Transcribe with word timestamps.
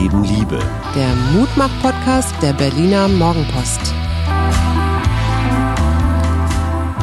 Leben 0.00 0.24
Liebe. 0.24 0.58
Der 0.94 1.14
Mutmach-Podcast 1.34 2.34
der 2.40 2.54
Berliner 2.54 3.06
Morgenpost. 3.06 3.80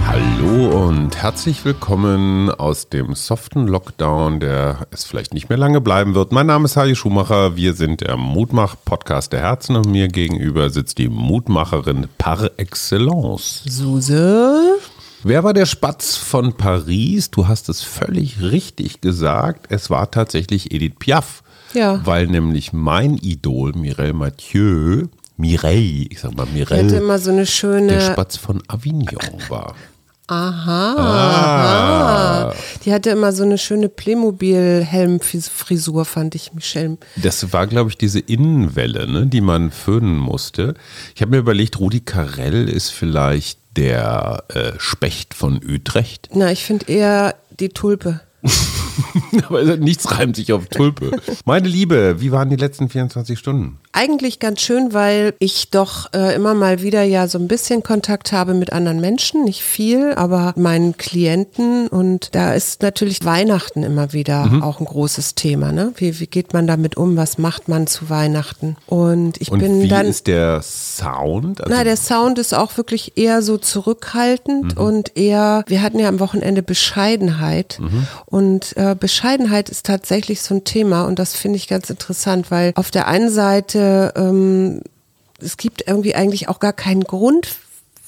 Hallo 0.08 0.88
und 0.88 1.16
herzlich 1.16 1.64
willkommen 1.64 2.50
aus 2.50 2.90
dem 2.90 3.14
soften 3.14 3.68
Lockdown, 3.68 4.40
der 4.40 4.88
es 4.90 5.04
vielleicht 5.04 5.36
nicht 5.36 5.48
mehr 5.48 5.60
lange 5.60 5.80
bleiben 5.80 6.16
wird. 6.16 6.32
Mein 6.32 6.48
Name 6.48 6.66
ist 6.66 6.76
Harry 6.76 6.96
Schumacher. 6.96 7.56
Wir 7.56 7.76
sind 7.76 8.02
der 8.02 8.18
Mutmach-Podcast 8.18 9.32
der 9.32 9.42
Herzen 9.42 9.76
und 9.76 9.92
mir 9.92 10.08
gegenüber 10.08 10.72
sitzt 10.72 10.98
die 10.98 11.10
Mutmacherin 11.10 12.08
par 12.18 12.50
excellence. 12.58 13.62
Suse. 13.66 14.80
Wer 15.24 15.44
war 15.44 15.54
der 15.54 15.66
Spatz 15.66 16.16
von 16.16 16.54
Paris? 16.54 17.32
Du 17.32 17.48
hast 17.48 17.70
es 17.70 17.82
völlig 17.82 18.40
richtig 18.42 19.02
gesagt. 19.02 19.66
Es 19.70 19.90
war 19.90 20.12
tatsächlich 20.12 20.72
Edith 20.74 20.94
Piaf. 21.00 21.44
Ja. 21.74 22.00
Weil 22.06 22.28
nämlich 22.28 22.72
mein 22.72 23.18
Idol 23.18 23.74
Mireille 23.74 24.14
Mathieu, 24.14 25.08
Mireille, 25.36 26.06
ich 26.10 26.20
sag 26.22 26.34
mal 26.36 26.46
Die 26.46 26.62
hatte 26.62 26.76
Mireille, 26.76 26.98
immer 26.98 27.20
so 27.20 27.32
eine 27.32 27.40
der 27.42 27.46
schöne. 27.48 28.00
Spatz 28.02 28.38
von 28.38 28.62
Avignon 28.68 29.18
war. 29.50 29.76
Aha, 30.30 30.96
Ah. 30.98 32.50
aha. 32.50 32.54
Die 32.84 32.92
hatte 32.94 33.10
immer 33.12 33.32
so 33.32 33.44
eine 33.44 33.58
schöne 33.58 33.88
Playmobil-Helmfrisur, 33.90 36.04
fand 36.06 36.36
ich, 36.36 36.54
Michelle. 36.54 36.98
Das 37.16 37.54
war, 37.54 37.66
glaube 37.68 37.90
ich, 37.92 37.98
diese 37.98 38.20
Innenwelle, 38.20 39.08
ne, 39.10 39.26
die 39.28 39.40
man 39.42 39.72
föhnen 39.72 40.18
musste. 40.18 40.74
Ich 41.16 41.22
habe 41.22 41.32
mir 41.32 41.38
überlegt, 41.38 41.80
Rudi 41.80 42.02
Carell 42.02 42.68
ist 42.68 42.90
vielleicht 42.90 43.60
der 43.78 44.44
äh, 44.50 44.72
Specht 44.80 45.34
von 45.34 45.62
Utrecht. 45.64 46.30
Na, 46.34 46.52
ich 46.52 46.66
finde 46.66 46.88
eher 46.88 47.36
die 47.60 47.70
Tulpe. 47.70 48.22
Aber 49.48 49.64
nichts 49.78 50.12
reimt 50.12 50.36
sich 50.36 50.52
auf 50.52 50.68
Tulpe. 50.68 51.12
Meine 51.46 51.68
Liebe, 51.68 52.20
wie 52.20 52.32
waren 52.32 52.50
die 52.50 52.56
letzten 52.56 52.90
24 52.90 53.38
Stunden? 53.38 53.80
Eigentlich 54.00 54.38
ganz 54.40 54.62
schön, 54.62 54.94
weil 54.94 55.34
ich 55.40 55.72
doch 55.72 56.14
äh, 56.14 56.36
immer 56.36 56.54
mal 56.54 56.84
wieder 56.84 57.02
ja 57.02 57.28
so 57.28 57.40
ein 57.40 57.48
bisschen 57.48 57.82
Kontakt 57.82 58.32
habe 58.32 58.54
mit 58.54 58.72
anderen 58.72 59.02
Menschen, 59.02 59.44
nicht 59.44 59.64
viel, 59.64 60.14
aber 60.14 60.54
meinen 60.56 60.98
Klienten 60.98 61.88
und 61.88 62.36
da 62.36 62.54
ist 62.54 62.84
natürlich 62.84 63.26
Weihnachten 63.26 63.82
immer 63.82 64.14
wieder 64.14 64.46
Mhm. 64.46 64.62
auch 64.62 64.80
ein 64.80 64.86
großes 64.86 65.34
Thema. 65.34 65.72
Ne? 65.72 65.94
Wie, 65.96 66.20
wie 66.20 66.28
geht 66.28 66.54
man 66.54 66.68
damit 66.68 66.96
um? 66.96 67.18
Was 67.18 67.40
macht 67.40 67.70
man 67.70 67.88
zu 67.88 68.08
Weihnachten? 68.12 68.76
Und 68.86 69.42
ich 69.42 69.52
Und 69.52 69.58
bin 69.62 69.82
wie 69.82 69.88
dann. 69.88 70.06
ist 70.06 70.28
der 70.28 70.62
Sound? 70.62 71.60
Also, 71.62 71.74
Na, 71.76 71.84
der 71.84 71.98
Sound 71.98 72.38
ist 72.38 72.54
auch 72.54 72.78
wirklich 72.78 73.18
eher 73.18 73.42
so 73.42 73.58
zurückhaltend 73.58 74.76
Mhm. 74.78 74.84
und 74.84 75.18
eher, 75.18 75.64
wir 75.66 75.82
hatten 75.82 75.98
ja 75.98 76.08
am 76.08 76.20
Wochenende 76.20 76.62
Bescheidenheit 76.62 77.80
Mhm. 77.82 78.06
und 78.28 78.78
äh, 78.78 78.96
Bescheidenheit 79.00 79.70
ist 79.70 79.88
tatsächlich 79.88 80.44
so 80.44 80.54
ein 80.54 80.64
Thema 80.66 81.06
und 81.06 81.18
das 81.18 81.34
finde 81.36 81.58
ich 81.58 81.68
ganz 81.68 81.90
interessant, 81.90 82.52
weil 82.52 82.74
auf 82.76 82.92
der 82.92 83.08
einen 83.08 83.32
Seite 83.32 83.87
ähm, 84.16 84.82
es 85.40 85.58
gibt 85.58 85.88
irgendwie 85.88 86.16
eigentlich 86.16 86.50
auch 86.50 86.60
gar 86.60 86.74
keinen 86.74 87.04
Grund 87.04 87.48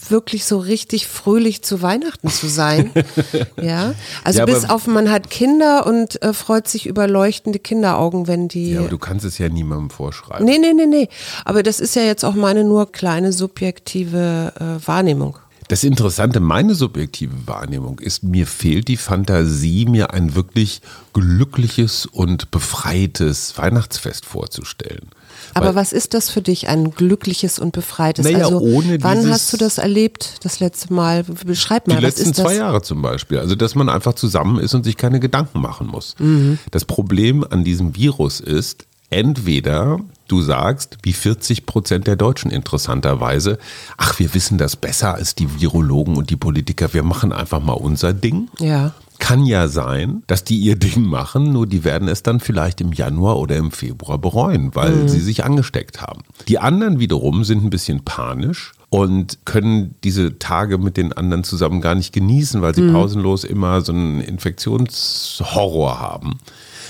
wirklich 0.08 0.46
so 0.46 0.60
richtig 0.60 1.08
fröhlich 1.08 1.62
zu 1.62 1.82
Weihnachten 1.82 2.30
zu 2.30 2.48
sein. 2.48 2.92
ja, 3.62 3.94
also 4.24 4.40
Ja, 4.40 4.46
bis 4.46 4.70
auf 4.70 4.88
man 4.88 5.12
hat 5.12 5.30
Kinder 5.30 5.86
und 5.86 6.22
äh, 6.22 6.34
freut 6.34 6.68
sich 6.68 6.86
über 6.86 7.08
leuchtende 7.08 7.60
Kinderaugen, 7.60 8.28
wenn 8.28 8.48
die 8.48 8.72
ja, 8.72 8.80
aber 8.80 8.90
du 8.90 8.98
kannst 8.98 9.26
es 9.26 9.38
ja 9.38 9.50
niemandem 9.50 9.90
vorschreiben. 9.90 10.46
Nee, 10.46 10.58
nee, 10.58 10.74
nee, 10.74 10.86
nee. 10.86 11.10
Aber 11.44 11.64
das 11.64 11.80
ist 11.80 11.96
ja 11.96 12.04
jetzt 12.04 12.24
auch 12.24 12.36
meine 12.36 12.64
nur 12.64 12.92
kleine 12.92 13.34
subjektive 13.34 14.54
äh, 14.60 14.88
Wahrnehmung. 14.88 15.38
Das 15.68 15.84
Interessante, 15.84 16.40
meine 16.40 16.74
subjektive 16.74 17.46
Wahrnehmung 17.46 18.00
ist, 18.00 18.24
mir 18.24 18.48
fehlt 18.48 18.88
die 18.88 18.98
Fantasie, 18.98 19.86
mir 19.86 20.14
ein 20.14 20.34
wirklich 20.34 20.82
glückliches 21.14 22.08
und 22.08 22.50
befreites 22.50 23.56
Weihnachtsfest 23.56 24.26
vorzustellen. 24.26 25.10
Aber 25.54 25.76
was 25.76 25.94
ist 25.94 26.14
das 26.14 26.30
für 26.30 26.42
dich, 26.42 26.68
ein 26.68 26.92
glückliches 26.92 27.60
und 27.60 27.72
befreites? 27.72 28.26
Naja, 28.26 28.46
also, 28.46 28.60
ohne 28.60 29.02
wann 29.02 29.30
hast 29.30 29.52
du 29.54 29.58
das 29.58 29.78
erlebt, 29.78 30.38
das 30.44 30.60
letzte 30.60 30.94
Mal? 30.94 31.24
Beschreib 31.24 31.88
mal, 31.88 31.96
Die 31.98 32.04
was 32.04 32.16
letzten 32.18 32.30
ist 32.30 32.40
das? 32.40 32.46
zwei 32.46 32.56
Jahre 32.56 32.82
zum 32.82 33.02
Beispiel. 33.02 33.40
Also, 33.40 33.56
dass 33.56 33.76
man 33.76 33.90
einfach 33.90 34.14
zusammen 34.14 34.60
ist 34.60 34.74
und 34.74 34.84
sich 34.84 34.98
keine 34.98 35.20
Gedanken 35.20 35.62
machen 35.62 35.88
muss. 35.88 36.16
Mhm. 36.20 36.60
Das 36.72 36.86
Problem 36.86 37.46
an 37.50 37.64
diesem 37.64 37.96
Virus 37.96 38.40
ist, 38.40 38.86
entweder 39.10 40.00
du 40.28 40.42
sagst, 40.42 40.98
wie 41.04 41.14
40 41.14 41.66
Prozent 41.66 42.08
der 42.08 42.16
Deutschen 42.16 42.52
interessanterweise, 42.52 43.58
ach, 43.98 44.20
wir 44.20 44.34
wissen 44.34 44.58
das 44.58 44.76
besser 44.76 45.16
als 45.16 45.36
die 45.36 45.60
Virologen 45.60 46.16
und 46.16 46.30
die 46.30 46.36
Politiker, 46.36 46.94
wir 46.94 47.04
machen 47.04 47.34
einfach 47.34 47.60
mal 47.60 47.74
unser 47.74 48.14
Ding. 48.14 48.50
Ja. 48.60 48.94
Kann 49.20 49.46
ja 49.46 49.68
sein, 49.68 50.24
dass 50.28 50.44
die 50.44 50.58
ihr 50.58 50.76
Ding 50.76 51.04
machen, 51.04 51.52
nur 51.54 51.68
die 51.68 51.84
werden 51.84 52.08
es 52.08 52.24
dann 52.24 52.40
vielleicht 52.40 52.82
im 52.82 52.94
Januar 52.94 53.38
oder 53.38 53.58
im 53.58 53.72
Februar 53.72 54.18
bereuen, 54.18 54.74
weil 54.74 55.08
sie 55.08 55.20
sich 55.20 55.44
angesteckt 55.44 56.02
haben. 56.02 56.22
Die 56.48 56.58
anderen 56.58 57.00
wiederum 57.00 57.44
sind 57.44 57.64
ein 57.64 57.70
bisschen 57.70 58.04
panisch 58.04 58.72
und 58.90 59.40
können 59.46 59.94
diese 60.04 60.40
Tage 60.40 60.78
mit 60.78 60.98
den 60.98 61.14
anderen 61.14 61.44
zusammen 61.44 61.82
gar 61.82 61.96
nicht 61.96 62.12
genießen, 62.12 62.62
weil 62.62 62.74
sie 62.74 62.90
pausenlos 62.92 63.44
immer 63.44 63.82
so 63.82 63.92
einen 63.92 64.20
Infektionshorror 64.22 66.00
haben. 66.00 66.40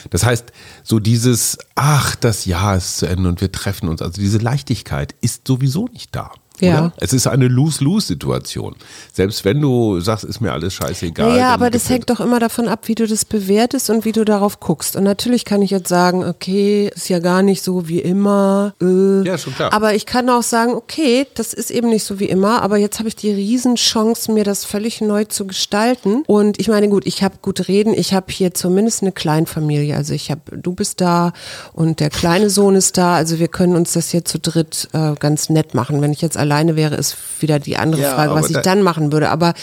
Das 0.10 0.26
heißt, 0.26 0.54
so 0.84 1.00
dieses, 1.00 1.58
ach, 1.76 2.16
das 2.16 2.46
Jahr 2.46 2.78
ist 2.78 3.00
zu 3.00 3.06
Ende 3.06 3.28
und 3.28 3.42
wir 3.42 3.52
treffen 3.52 3.90
uns, 3.90 4.02
also 4.02 4.22
diese 4.22 4.38
Leichtigkeit 4.38 5.14
ist 5.22 5.46
sowieso 5.48 5.88
nicht 5.92 6.16
da. 6.16 6.32
Ja. 6.62 6.86
Oder? 6.86 6.94
Es 6.98 7.14
ist 7.14 7.28
eine 7.28 7.48
Lose-Lose-Situation. 7.48 8.76
Selbst 9.14 9.46
wenn 9.46 9.62
du 9.62 10.00
sagst, 10.00 10.24
ist 10.24 10.42
mir 10.42 10.52
alles 10.52 10.74
scheißegal. 10.74 11.38
Dann 11.38 11.40
aber 11.60 11.70
das 11.70 11.90
hängt 11.90 12.10
doch 12.10 12.20
immer 12.20 12.40
davon 12.40 12.68
ab, 12.68 12.88
wie 12.88 12.96
du 12.96 13.08
das 13.08 13.26
bewertest 13.26 13.90
und 13.90 14.06
wie 14.06 14.12
du 14.12 14.26
darauf 14.26 14.60
guckst. 14.60 14.96
Und 14.96 15.04
natürlich 15.04 15.46
kann 15.46 15.62
ich 15.62 15.72
jetzt 15.72 15.90
sagen, 15.90 16.24
okay, 16.24 16.92
ist 16.94 17.10
ja 17.10 17.20
gar 17.20 17.44
nicht 17.44 17.64
so 17.64 17.88
wie 17.88 18.00
immer. 18.00 18.74
Äh. 18.82 19.28
Ja, 19.28 19.38
schon 19.38 19.54
klar. 19.54 19.74
Aber 19.74 19.94
ich 19.96 20.06
kann 20.06 20.30
auch 20.30 20.44
sagen, 20.44 20.74
okay, 20.74 21.28
das 21.36 21.54
ist 21.54 21.72
eben 21.72 21.90
nicht 21.90 22.04
so 22.04 22.20
wie 22.20 22.26
immer, 22.26 22.62
aber 22.62 22.78
jetzt 22.78 23.00
habe 23.00 23.10
ich 23.10 23.16
die 23.16 23.32
Riesenchance, 23.32 24.32
mir 24.32 24.44
das 24.44 24.66
völlig 24.66 25.02
neu 25.02 25.26
zu 25.26 25.46
gestalten. 25.46 26.24
Und 26.28 26.60
ich 26.60 26.68
meine, 26.68 26.90
gut, 26.90 27.06
ich 27.06 27.24
habe 27.24 27.36
gut 27.42 27.68
reden, 27.68 27.94
ich 27.94 28.14
habe 28.14 28.32
hier 28.32 28.54
zumindest 28.54 29.02
eine 29.02 29.12
Kleinfamilie. 29.12 29.96
Also 29.96 30.14
ich 30.14 30.32
habe, 30.32 30.42
du 30.52 30.74
bist 30.74 31.02
da 31.02 31.34
und 31.74 32.00
der 32.00 32.10
kleine 32.10 32.50
Sohn 32.50 32.76
ist 32.76 32.98
da. 32.98 33.16
Also 33.16 33.40
wir 33.40 33.48
können 33.48 33.76
uns 33.76 33.94
das 33.94 34.10
hier 34.10 34.26
zu 34.26 34.40
dritt 34.40 34.90
äh, 34.94 35.14
ganz 35.20 35.50
nett 35.50 35.74
machen. 35.74 36.02
Wenn 36.02 36.12
ich 36.12 36.22
jetzt 36.22 36.38
alleine 36.52 36.76
wäre, 36.76 36.96
ist 36.96 37.16
wieder 37.40 37.60
die 37.60 37.78
andere 37.78 38.02
Ja, 38.02 38.16
Frage, 38.16 38.34
was 38.34 38.48
ich 38.50 38.56
da- 38.56 38.62
dann 38.62 38.82
machen 38.82 39.12
würde. 39.12 39.30
Aber 39.30 39.54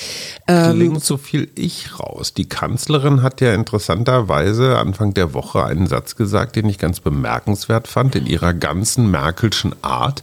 ähm, 0.46 0.74
klingt 0.74 1.04
so 1.04 1.16
viel 1.16 1.48
ich 1.56 1.98
raus. 1.98 2.32
Die 2.32 2.48
Kanzlerin 2.48 3.22
hat 3.22 3.40
ja 3.40 3.52
interessanterweise 3.54 4.78
Anfang 4.78 5.12
der 5.14 5.34
Woche 5.34 5.64
einen 5.64 5.86
Satz 5.86 6.16
gesagt, 6.16 6.56
den 6.56 6.68
ich 6.68 6.78
ganz 6.78 7.00
bemerkenswert 7.00 7.88
fand, 7.88 8.14
in 8.14 8.26
ihrer 8.26 8.54
ganzen 8.54 9.10
Merkelschen 9.10 9.74
Art. 9.82 10.22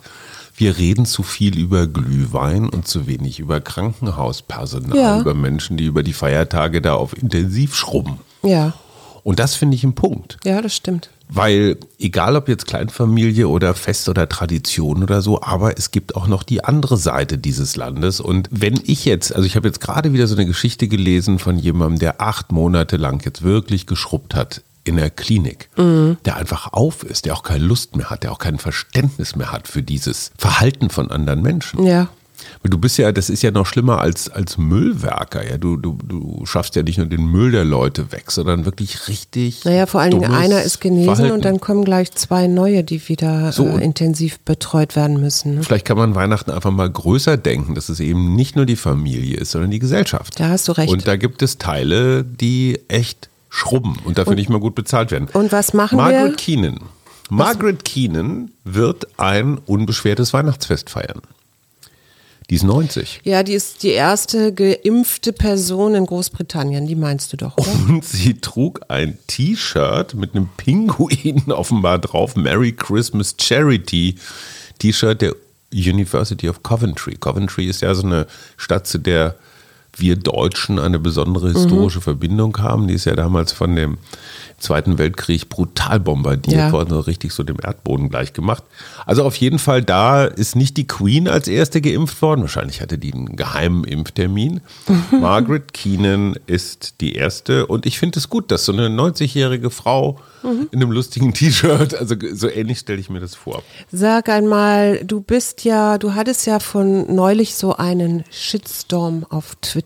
Wir 0.56 0.78
reden 0.78 1.06
zu 1.08 1.24
viel 1.24 1.58
über 1.58 1.88
Glühwein 1.88 2.70
und 2.70 2.88
zu 2.88 3.08
wenig 3.08 3.40
über 3.40 3.60
Krankenhauspersonal, 3.60 4.96
Ja. 4.98 5.20
über 5.20 5.34
Menschen, 5.34 5.78
die 5.78 5.86
über 5.86 6.04
die 6.04 6.14
Feiertage 6.14 6.80
da 6.82 6.94
auf 6.94 7.18
Intensiv 7.18 7.76
schrubben. 7.76 8.20
ja, 8.44 8.74
Und 9.24 9.40
das 9.40 9.56
finde 9.56 9.76
ich 9.76 9.84
ein 9.84 9.94
Punkt. 9.94 10.38
ja, 10.44 10.62
das 10.62 10.76
stimmt. 10.76 11.10
Weil 11.30 11.78
egal 11.98 12.36
ob 12.36 12.48
jetzt 12.48 12.68
Kleinfamilie 12.68 13.48
oder 13.48 13.74
Fest 13.74 14.08
oder 14.08 14.30
Tradition 14.30 15.02
oder 15.02 15.22
so, 15.22 15.42
aber 15.42 15.78
es 15.78 15.90
gibt 15.90 16.16
auch 16.16 16.28
noch 16.28 16.44
die 16.44 16.64
andere 16.64 16.98
Seite 16.98 17.38
dieses 17.40 17.76
Landes. 17.76 18.20
Und 18.20 18.50
wenn 18.52 18.80
ich 18.86 19.06
jetzt, 19.06 19.34
also 19.34 19.48
ich 19.48 19.56
habe 19.56 19.68
jetzt 19.68 19.82
gerade 19.82 20.14
wieder 20.14 20.28
so 20.28 20.36
eine 20.36 20.46
Geschichte 20.46 20.88
gelesen 20.88 21.40
von 21.40 21.58
jemandem, 21.58 22.00
der 22.00 22.22
acht 22.22 22.52
Monate 22.52 22.98
lang 22.98 23.26
jetzt 23.26 23.42
wirklich 23.42 23.88
geschrubbt 23.88 24.36
hat 24.36 24.62
in 24.84 24.98
der 24.98 25.10
Klinik, 25.10 25.70
der 25.78 26.36
einfach 26.36 26.74
auf 26.74 27.04
ist, 27.04 27.26
der 27.26 27.34
auch 27.34 27.44
keine 27.44 27.64
Lust 27.64 27.96
mehr 27.96 28.10
hat, 28.10 28.24
der 28.24 28.34
auch 28.34 28.38
kein 28.38 28.60
Verständnis 28.60 29.36
mehr 29.36 29.52
hat 29.52 29.68
für 29.68 29.82
dieses 29.82 30.32
Verhalten 30.38 30.90
von 30.90 31.10
anderen 31.10 31.42
Menschen. 31.42 31.84
Ja. 31.86 32.10
Du 32.66 32.78
bist 32.78 32.98
ja, 32.98 33.12
das 33.12 33.30
ist 33.30 33.42
ja 33.44 33.52
noch 33.52 33.66
schlimmer 33.66 34.00
als, 34.00 34.30
als 34.30 34.58
Müllwerker. 34.58 35.48
Ja? 35.50 35.58
Du, 35.58 35.76
du, 35.76 35.98
du 36.08 36.46
schaffst 36.46 36.76
ja 36.78 36.84
nicht 36.84 36.98
nur 36.98 37.08
den 37.08 37.26
Müll 37.26 37.52
der 37.52 37.66
Leute 37.66 38.12
weg, 38.14 38.32
sondern 38.32 38.64
wirklich 38.66 39.08
richtig. 39.10 39.66
Naja, 39.66 39.86
vor 39.86 40.00
allen 40.00 40.12
Dingen 40.12 40.32
einer 40.32 40.62
ist 40.64 40.80
genesen 40.80 41.14
Verhalten. 41.14 41.34
und 41.36 41.44
dann 41.46 41.60
kommen 41.60 41.84
gleich 41.84 42.12
zwei 42.14 42.48
neue, 42.48 42.84
die 42.86 43.06
wieder 43.10 43.52
So, 43.52 43.64
und- 43.66 43.82
äh, 43.82 43.84
intensiv 43.84 44.40
betreut 44.40 44.96
werden 44.96 45.20
müssen. 45.20 45.56
Ne? 45.56 45.64
Vielleicht 45.64 45.86
kann 45.86 45.98
man 45.98 46.16
Weihnachten 46.16 46.52
einfach 46.52 46.72
mal 46.72 46.90
größer 46.90 47.36
denken, 47.36 47.76
dass 47.76 47.90
es 47.90 48.00
eben 48.00 48.34
nicht 48.36 48.56
nur 48.56 48.66
die 48.66 48.78
Familie 48.78 49.36
ist, 49.38 49.52
sondern 49.52 49.70
die 49.72 49.80
Gesellschaft. 49.80 50.40
Da 50.40 50.48
hast 50.50 50.68
du 50.70 50.72
recht. 50.72 50.90
Und 50.92 51.06
da 51.06 51.18
gibt 51.18 51.42
es 51.42 51.58
Teile, 51.58 52.24
die 52.24 52.80
echt 52.88 53.30
schrubben 53.50 53.98
und 54.06 54.18
dafür 54.18 54.36
nicht 54.36 54.50
mal 54.50 54.60
gut 54.62 54.74
bezahlt 54.74 55.12
werden. 55.12 55.28
Und 55.34 55.52
was 55.52 55.74
machen 55.74 55.98
Margaret 55.98 56.30
wir? 56.32 56.36
Keenan. 56.38 56.80
Margaret 57.30 57.84
Keenan 57.84 58.52
wird 58.64 59.08
ein 59.20 59.58
unbeschwertes 59.58 60.34
Weihnachtsfest 60.34 60.90
feiern. 60.90 61.22
Die 62.50 62.56
ist 62.56 62.64
90. 62.64 63.22
Ja, 63.24 63.44
die 63.44 63.54
ist 63.54 63.84
die 63.84 63.90
erste 63.90 64.54
geimpfte 64.54 65.34
Person 65.34 65.96
in 65.96 66.06
Großbritannien, 66.06 66.88
die 66.88 66.96
meinst 66.96 67.34
du 67.34 67.38
doch, 67.38 67.58
oder? 67.58 67.72
Und 67.88 68.04
sie 68.06 68.36
trug 68.36 68.82
ein 68.90 69.18
T-Shirt 69.28 70.14
mit 70.16 70.36
einem 70.36 70.50
Pinguin 70.58 71.44
offenbar 71.52 72.00
drauf. 72.00 72.36
Merry 72.36 72.72
Christmas 72.72 73.36
Charity 73.40 74.16
T-Shirt 74.80 75.22
der 75.22 75.36
University 75.74 76.50
of 76.50 76.62
Coventry. 76.64 77.16
Coventry 77.16 77.66
ist 77.66 77.82
ja 77.82 77.94
so 77.96 78.06
eine 78.06 78.28
Stadt, 78.58 78.88
zu 78.88 79.00
der 79.00 79.36
wir 79.98 80.16
Deutschen 80.16 80.80
eine 80.80 81.00
besondere 81.00 81.52
historische 81.52 82.00
mhm. 82.00 82.04
Verbindung 82.04 82.58
haben. 82.58 82.88
Die 82.88 82.94
ist 82.94 83.06
ja 83.06 83.16
damals 83.16 83.52
von 83.52 83.76
dem 83.76 83.98
Zweiten 84.58 84.98
Weltkrieg 84.98 85.50
brutal 85.50 86.00
bombardiert 86.00 86.56
ja. 86.56 86.72
worden, 86.72 86.90
so 86.92 87.00
richtig 87.02 87.34
so 87.34 87.44
dem 87.44 87.58
Erdboden 87.62 88.10
gleich 88.10 88.34
gemacht. 88.34 88.64
Also 89.06 89.24
auf 89.24 89.36
jeden 89.36 89.60
Fall, 89.60 89.84
da 89.84 90.24
ist 90.24 90.56
nicht 90.56 90.78
die 90.78 90.88
Queen 90.88 91.28
als 91.28 91.48
erste 91.48 91.82
geimpft 91.82 92.22
worden. 92.22 92.42
Wahrscheinlich 92.42 92.82
hatte 92.82 92.98
die 92.98 93.14
einen 93.14 93.36
geheimen 93.36 93.84
Impftermin. 93.84 94.62
Margaret 95.12 95.74
Keenan 95.74 96.36
ist 96.48 97.02
die 97.02 97.16
erste. 97.16 97.68
Und 97.68 97.86
ich 97.86 98.00
finde 98.00 98.20
es 98.20 98.30
gut, 98.30 98.52
dass 98.52 98.66
so 98.66 98.72
eine 98.72 98.88
90-jährige 98.88 99.70
Frau 99.70 100.20
mhm. 100.44 100.70
in 100.72 100.82
einem 100.82 100.92
lustigen 100.92 101.34
T-Shirt, 101.34 101.96
also 101.96 102.16
so 102.34 102.50
ähnlich 102.50 102.80
stelle 102.80 103.00
ich 103.00 103.10
mir 103.10 103.20
das 103.20 103.36
vor. 103.36 103.64
Sag 103.92 104.30
einmal, 104.30 105.04
du 105.04 105.22
bist 105.22 105.66
ja, 105.66 105.98
du 105.98 106.14
hattest 106.14 106.48
ja 106.48 106.60
von 106.60 107.14
neulich 107.14 107.56
so 107.56 107.76
einen 107.76 108.24
Shitstorm 108.32 109.26
auf 109.30 109.56
Twitter. 109.62 109.83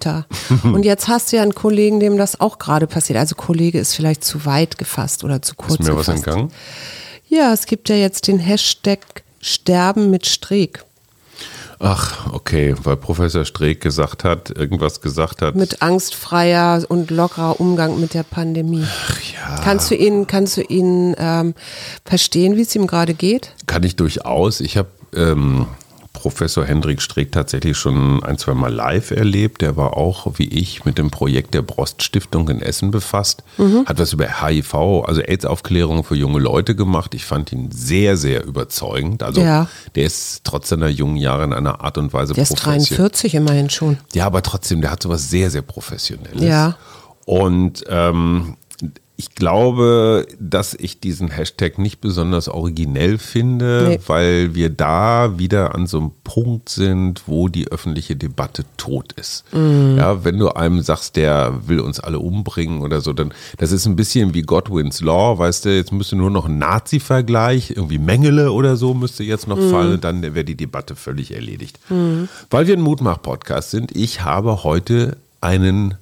Und 0.64 0.84
jetzt 0.84 1.08
hast 1.08 1.32
du 1.32 1.38
ja 1.38 1.44
einen 1.44 1.56
Kollegen, 1.56 2.00
dem 2.00 2.18
das 2.18 2.40
auch 2.40 2.60
gerade 2.60 2.88
passiert. 2.88 3.20
Also 3.20 3.36
Kollege 3.36 3.80
ist 3.80 3.96
vielleicht 3.96 4.24
zu 4.24 4.46
weit 4.46 4.78
gefasst 4.78 5.24
oder 5.24 5.42
zu 5.42 5.56
kurz 5.56 5.74
ist 5.74 5.80
mir 5.80 5.90
gefasst. 5.92 6.10
was 6.10 6.16
entgangen? 6.16 6.52
Ja, 7.30 7.54
es 7.54 7.66
gibt 7.66 7.90
ja 7.90 7.96
jetzt 7.96 8.28
den 8.28 8.40
Hashtag 8.40 9.00
Sterben 9.40 10.10
mit 10.10 10.26
Streeck. 10.26 10.84
Ach, 11.80 12.34
okay, 12.34 12.74
weil 12.84 12.98
Professor 12.98 13.46
Streeck 13.46 13.82
gesagt 13.82 14.24
hat, 14.24 14.50
irgendwas 14.50 15.00
gesagt 15.02 15.44
hat. 15.44 15.56
Mit 15.56 15.84
angstfreier 15.84 16.84
und 16.88 17.12
lockerer 17.12 17.60
Umgang 17.60 18.00
mit 18.00 18.16
der 18.16 18.24
Pandemie. 18.24 18.84
Ach 18.84 19.20
ja. 19.22 19.62
Kannst 19.64 19.92
du 19.92 19.96
ihn, 19.96 20.26
kannst 20.26 20.58
du 20.58 20.62
ihn 20.62 21.16
ähm, 21.20 21.54
verstehen, 22.04 22.56
wie 22.56 22.62
es 22.62 22.76
ihm 22.76 22.88
gerade 22.88 23.14
geht? 23.14 23.54
Kann 23.68 23.84
ich 23.84 23.96
durchaus. 23.96 24.60
Ich 24.60 24.76
habe 24.76 24.90
ähm, 25.16 25.68
Professor 26.18 26.66
Hendrik 26.66 27.00
Streeck 27.00 27.32
tatsächlich 27.32 27.78
schon 27.78 28.24
ein, 28.24 28.40
zwei 28.40 28.56
Mal 28.56 28.74
live 28.74 29.12
erlebt. 29.12 29.62
Der 29.62 29.78
war 29.78 29.96
auch, 29.96 30.40
wie 30.40 30.48
ich, 30.48 30.84
mit 30.84 30.98
dem 30.98 31.12
Projekt 31.12 31.54
der 31.54 31.62
Brost 31.62 32.02
Stiftung 32.02 32.50
in 32.50 32.60
Essen 32.60 32.90
befasst. 32.90 33.44
Mhm. 33.58 33.86
Hat 33.86 34.00
was 34.00 34.14
über 34.14 34.42
HIV, 34.42 34.74
also 35.06 35.22
AIDS-Aufklärung 35.22 36.04
für 36.04 36.16
junge 36.16 36.40
Leute 36.40 36.76
gemacht. 36.76 37.14
Ich 37.14 37.24
fand 37.24 37.52
ihn 37.52 37.70
sehr, 37.72 38.18
sehr 38.18 38.44
überzeugend. 38.46 39.22
Also 39.22 39.42
ja. 39.42 39.68
der 39.94 40.06
ist 40.06 40.42
trotz 40.44 40.70
seiner 40.70 40.88
jungen 40.88 41.18
Jahre 41.18 41.44
in 41.44 41.54
einer 41.54 41.82
Art 41.82 42.00
und 42.00 42.14
Weise 42.14 42.34
Der 42.34 42.42
ist 42.42 42.56
43 42.56 43.36
immerhin 43.36 43.70
schon. 43.70 44.00
Ja, 44.14 44.26
aber 44.26 44.42
trotzdem, 44.42 44.82
der 44.82 44.90
hat 44.90 45.04
sowas 45.04 45.30
sehr, 45.30 45.52
sehr 45.52 45.62
Professionelles. 45.62 46.42
Ja. 46.42 46.78
Und 47.26 47.84
ähm, 47.90 48.58
ich 49.20 49.34
glaube, 49.34 50.28
dass 50.40 50.76
ich 50.76 51.00
diesen 51.00 51.30
Hashtag 51.30 51.80
nicht 51.80 52.02
besonders 52.02 52.48
originell 52.48 53.18
finde, 53.18 53.86
nee. 53.90 54.00
weil 54.06 54.54
wir 54.54 54.70
da 54.70 55.40
wieder 55.40 55.74
an 55.74 55.88
so 55.88 55.98
einem 55.98 56.12
Punkt 56.24 56.70
sind, 56.70 57.24
wo 57.26 57.48
die 57.48 57.68
öffentliche 57.68 58.16
Debatte 58.16 58.64
tot 58.78 59.14
ist. 59.14 59.44
Mhm. 59.52 59.96
Ja, 59.98 60.24
wenn 60.24 60.38
du 60.38 60.50
einem 60.50 60.84
sagst, 60.84 61.16
der 61.16 61.62
will 61.66 61.80
uns 61.80 62.00
alle 62.00 62.20
umbringen 62.20 62.82
oder 62.82 63.02
so, 63.02 63.12
dann 63.12 63.34
das 63.58 63.72
ist 63.72 63.88
ein 63.88 63.96
bisschen 63.96 64.36
wie 64.36 64.44
Godwins 64.44 65.02
Law, 65.02 65.40
weißt 65.40 65.66
du, 65.66 65.76
jetzt 65.76 65.92
müsste 65.92 66.16
nur 66.16 66.30
noch 66.30 66.46
ein 66.46 66.60
Nazi-Vergleich, 66.60 67.72
irgendwie 67.72 67.98
Mengele 67.98 68.52
oder 68.52 68.76
so 68.76 68.94
müsste 68.94 69.24
jetzt 69.24 69.48
noch 69.48 69.58
mhm. 69.58 69.72
fallen, 69.72 70.02
dann 70.02 70.22
wäre 70.22 70.46
die 70.46 70.56
Debatte 70.56 70.96
völlig 70.96 71.34
erledigt. 71.34 71.80
Mhm. 71.90 72.30
Weil 72.52 72.68
wir 72.68 72.78
ein 72.78 72.82
Mutmach-Podcast 72.82 73.72
sind, 73.72 73.96
ich 73.96 74.24
habe 74.24 74.64
heute 74.64 75.18
einen 75.42 75.96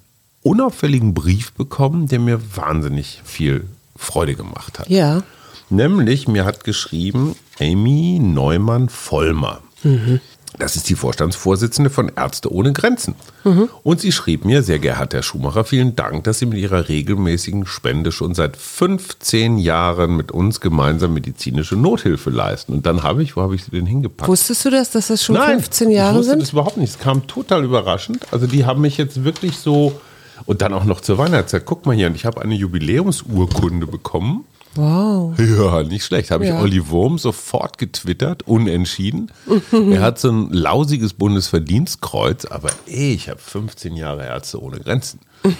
unauffälligen 0.45 1.13
Brief 1.13 1.53
bekommen, 1.53 2.07
der 2.07 2.19
mir 2.19 2.39
wahnsinnig 2.56 3.21
viel 3.25 3.65
Freude 3.95 4.36
gemacht 4.36 4.80
hat. 4.80 4.89
Ja. 4.89 5.24
Nämlich, 5.69 6.27
mir 6.27 6.45
hat 6.45 6.63
geschrieben 6.63 7.36
Amy 7.59 8.19
Neumann-Vollmer. 8.21 9.62
Mhm. 9.83 10.21
Das 10.59 10.75
ist 10.75 10.88
die 10.88 10.95
Vorstandsvorsitzende 10.95 11.89
von 11.89 12.12
Ärzte 12.15 12.53
ohne 12.53 12.71
Grenzen. 12.71 13.15
Mhm. 13.44 13.69
Und 13.83 14.00
sie 14.00 14.12
schrieb 14.12 14.45
mir, 14.45 14.62
sehr 14.63 14.80
geehrter 14.80 15.18
Herr 15.18 15.24
Schumacher, 15.24 15.65
vielen 15.65 15.95
Dank, 15.95 16.24
dass 16.25 16.39
Sie 16.39 16.45
mit 16.45 16.59
Ihrer 16.59 16.88
regelmäßigen 16.88 17.65
Spende 17.65 18.12
schon 18.12 18.36
seit 18.36 18.56
15 18.56 19.57
Jahren 19.57 20.15
mit 20.15 20.31
uns 20.31 20.62
gemeinsam 20.62 21.13
medizinische 21.13 21.75
Nothilfe 21.75 22.30
leisten. 22.30 22.71
Und 22.71 22.86
dann 22.86 23.03
habe 23.03 23.24
ich, 23.24 23.36
wo 23.36 23.42
habe 23.42 23.56
ich 23.56 23.65
sie 23.65 23.71
denn 23.71 23.86
hingepackt? 23.86 24.30
Wusstest 24.30 24.63
du 24.63 24.69
das, 24.69 24.92
dass 24.92 25.07
das 25.07 25.24
schon 25.24 25.36
Nein, 25.36 25.59
15 25.59 25.89
Jahre 25.89 26.13
sind? 26.13 26.13
Ich 26.13 26.18
wusste 26.19 26.30
sind? 26.30 26.42
das 26.44 26.51
überhaupt 26.51 26.77
nicht. 26.77 26.89
Es 26.92 27.00
kam 27.00 27.27
total 27.27 27.63
überraschend. 27.63 28.25
Also 28.31 28.47
die 28.47 28.65
haben 28.65 28.81
mich 28.81 28.97
jetzt 28.97 29.24
wirklich 29.24 29.57
so 29.57 30.00
und 30.45 30.62
dann 30.62 30.74
auch 30.74 30.86
noch 30.86 31.01
zur 31.01 31.18
Weihnachtszeit. 31.18 31.65
Guck 31.65 31.86
mal 31.86 31.95
hier, 31.95 32.07
und 32.07 32.15
ich 32.15 32.25
habe 32.25 32.42
eine 32.42 32.56
Jubiläumsurkunde 32.56 33.88
bekommen. 33.88 34.45
Wow. 34.75 35.33
Ja, 35.39 35.83
nicht 35.83 36.03
schlecht. 36.03 36.31
Habe 36.31 36.45
ja. 36.45 36.56
ich 36.56 36.62
Olli 36.62 36.89
Wurm 36.89 37.18
sofort 37.18 37.77
getwittert, 37.77 38.44
unentschieden. 38.44 39.31
er 39.71 40.01
hat 40.01 40.19
so 40.19 40.30
ein 40.30 40.51
lausiges 40.51 41.13
Bundesverdienstkreuz, 41.13 42.45
aber 42.45 42.69
ey, 42.86 43.13
ich 43.13 43.30
habe 43.30 43.39
15 43.39 43.95
Jahre 43.95 44.25
Ärzte 44.25 44.62
ohne 44.62 44.80
Grenzen. 44.80 45.19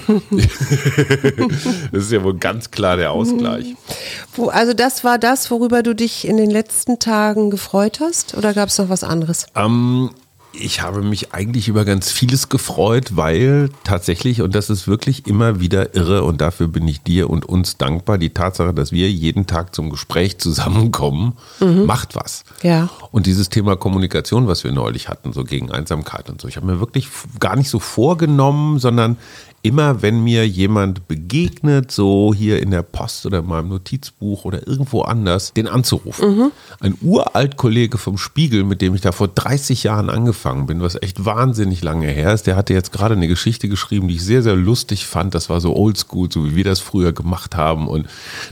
das 1.92 2.06
ist 2.06 2.12
ja 2.12 2.24
wohl 2.24 2.36
ganz 2.36 2.72
klar 2.72 2.98
der 2.98 3.12
Ausgleich. 3.12 3.76
Also 4.48 4.74
das 4.74 5.04
war 5.04 5.20
das, 5.20 5.52
worüber 5.52 5.84
du 5.84 5.94
dich 5.94 6.28
in 6.28 6.38
den 6.38 6.50
letzten 6.50 7.00
Tagen 7.00 7.52
gefreut 7.52 8.00
hast? 8.02 8.36
Oder 8.36 8.54
gab 8.54 8.70
es 8.70 8.80
noch 8.80 8.90
was 8.90 9.04
anderes? 9.04 9.46
Ähm, 9.56 10.10
ich 10.60 10.82
habe 10.82 11.02
mich 11.02 11.34
eigentlich 11.34 11.68
über 11.68 11.86
ganz 11.86 12.12
vieles 12.12 12.50
gefreut, 12.50 13.16
weil 13.16 13.70
tatsächlich, 13.84 14.42
und 14.42 14.56
das 14.56 14.70
ist 14.70 14.88
wirklich 14.88 15.28
immer 15.28 15.60
wieder 15.60 15.96
irre, 15.96 16.24
und 16.24 16.42
dafür 16.42 16.68
bin 16.68 16.88
ich 16.88 17.02
dir 17.02 17.30
und 17.30 17.46
uns 17.46 17.78
dankbar, 17.78 18.18
die 18.18 18.32
Tatsache, 18.32 18.74
dass 18.74 18.92
wir 18.92 19.10
jeden 19.12 19.48
Tag 19.48 19.76
zum 19.76 19.90
Gespräch 19.90 20.38
zusammenkommen, 20.38 21.34
mhm. 21.60 21.86
macht 21.86 22.16
was. 22.16 22.44
Ja. 22.64 22.90
Und 23.12 23.26
dieses 23.26 23.50
Thema 23.50 23.76
Kommunikation, 23.76 24.48
was 24.48 24.64
wir 24.64 24.72
neulich 24.72 25.10
hatten, 25.10 25.34
so 25.34 25.44
gegen 25.44 25.72
Einsamkeit 25.72 26.30
und 26.30 26.42
so, 26.42 26.48
ich 26.48 26.58
habe 26.58 26.68
mir 26.68 26.80
wirklich 26.80 27.10
gar 27.40 27.56
nicht 27.56 27.70
so 27.70 27.80
vorgenommen, 27.80 28.80
sondern 28.80 29.18
immer 29.66 30.04
wenn 30.04 30.24
mir 30.24 30.48
jemand 30.48 31.08
begegnet, 31.08 31.92
so 31.92 32.36
hier 32.36 32.62
in 32.62 32.70
der 32.70 32.84
Post 32.84 33.26
oder 33.26 33.40
in 33.40 33.48
meinem 33.48 33.70
Notizbuch 33.70 34.46
oder 34.46 34.68
irgendwo 34.68 35.02
anders, 35.02 35.54
den 35.54 35.68
anzurufen. 35.68 36.38
Mhm. 36.38 36.52
Ein 36.80 36.96
uralt 37.02 37.58
Kollege 37.58 37.98
vom 37.98 38.20
Spiegel, 38.20 38.64
mit 38.64 38.82
dem 38.84 38.94
ich 38.94 39.02
da 39.02 39.12
vor 39.12 39.28
30 39.28 39.82
Jahren 39.82 40.12
angefangen 40.12 40.68
bin, 40.68 40.82
was 40.82 41.02
echt 41.02 41.26
wahnsinnig 41.26 41.82
lange 41.82 42.06
her 42.06 42.32
ist, 42.32 42.46
der 42.46 42.56
hatte 42.58 42.74
jetzt 42.74 42.92
gerade 42.92 43.16
eine 43.16 43.28
Geschichte 43.28 43.68
geschrieben, 43.68 44.08
die 44.08 44.16
ich 44.16 44.24
sehr, 44.24 44.44
sehr 44.44 44.56
lustig 44.56 45.08
fand. 45.08 45.34
Das 45.34 45.50
war 45.50 45.60
so 45.60 45.76
oldschool, 45.76 46.32
so 46.32 46.46
wie 46.46 46.56
wir 46.56 46.64
das 46.64 46.80
früher 46.80 47.12
gemacht 47.12 47.56
haben. 47.56 47.88
Und, 47.88 48.08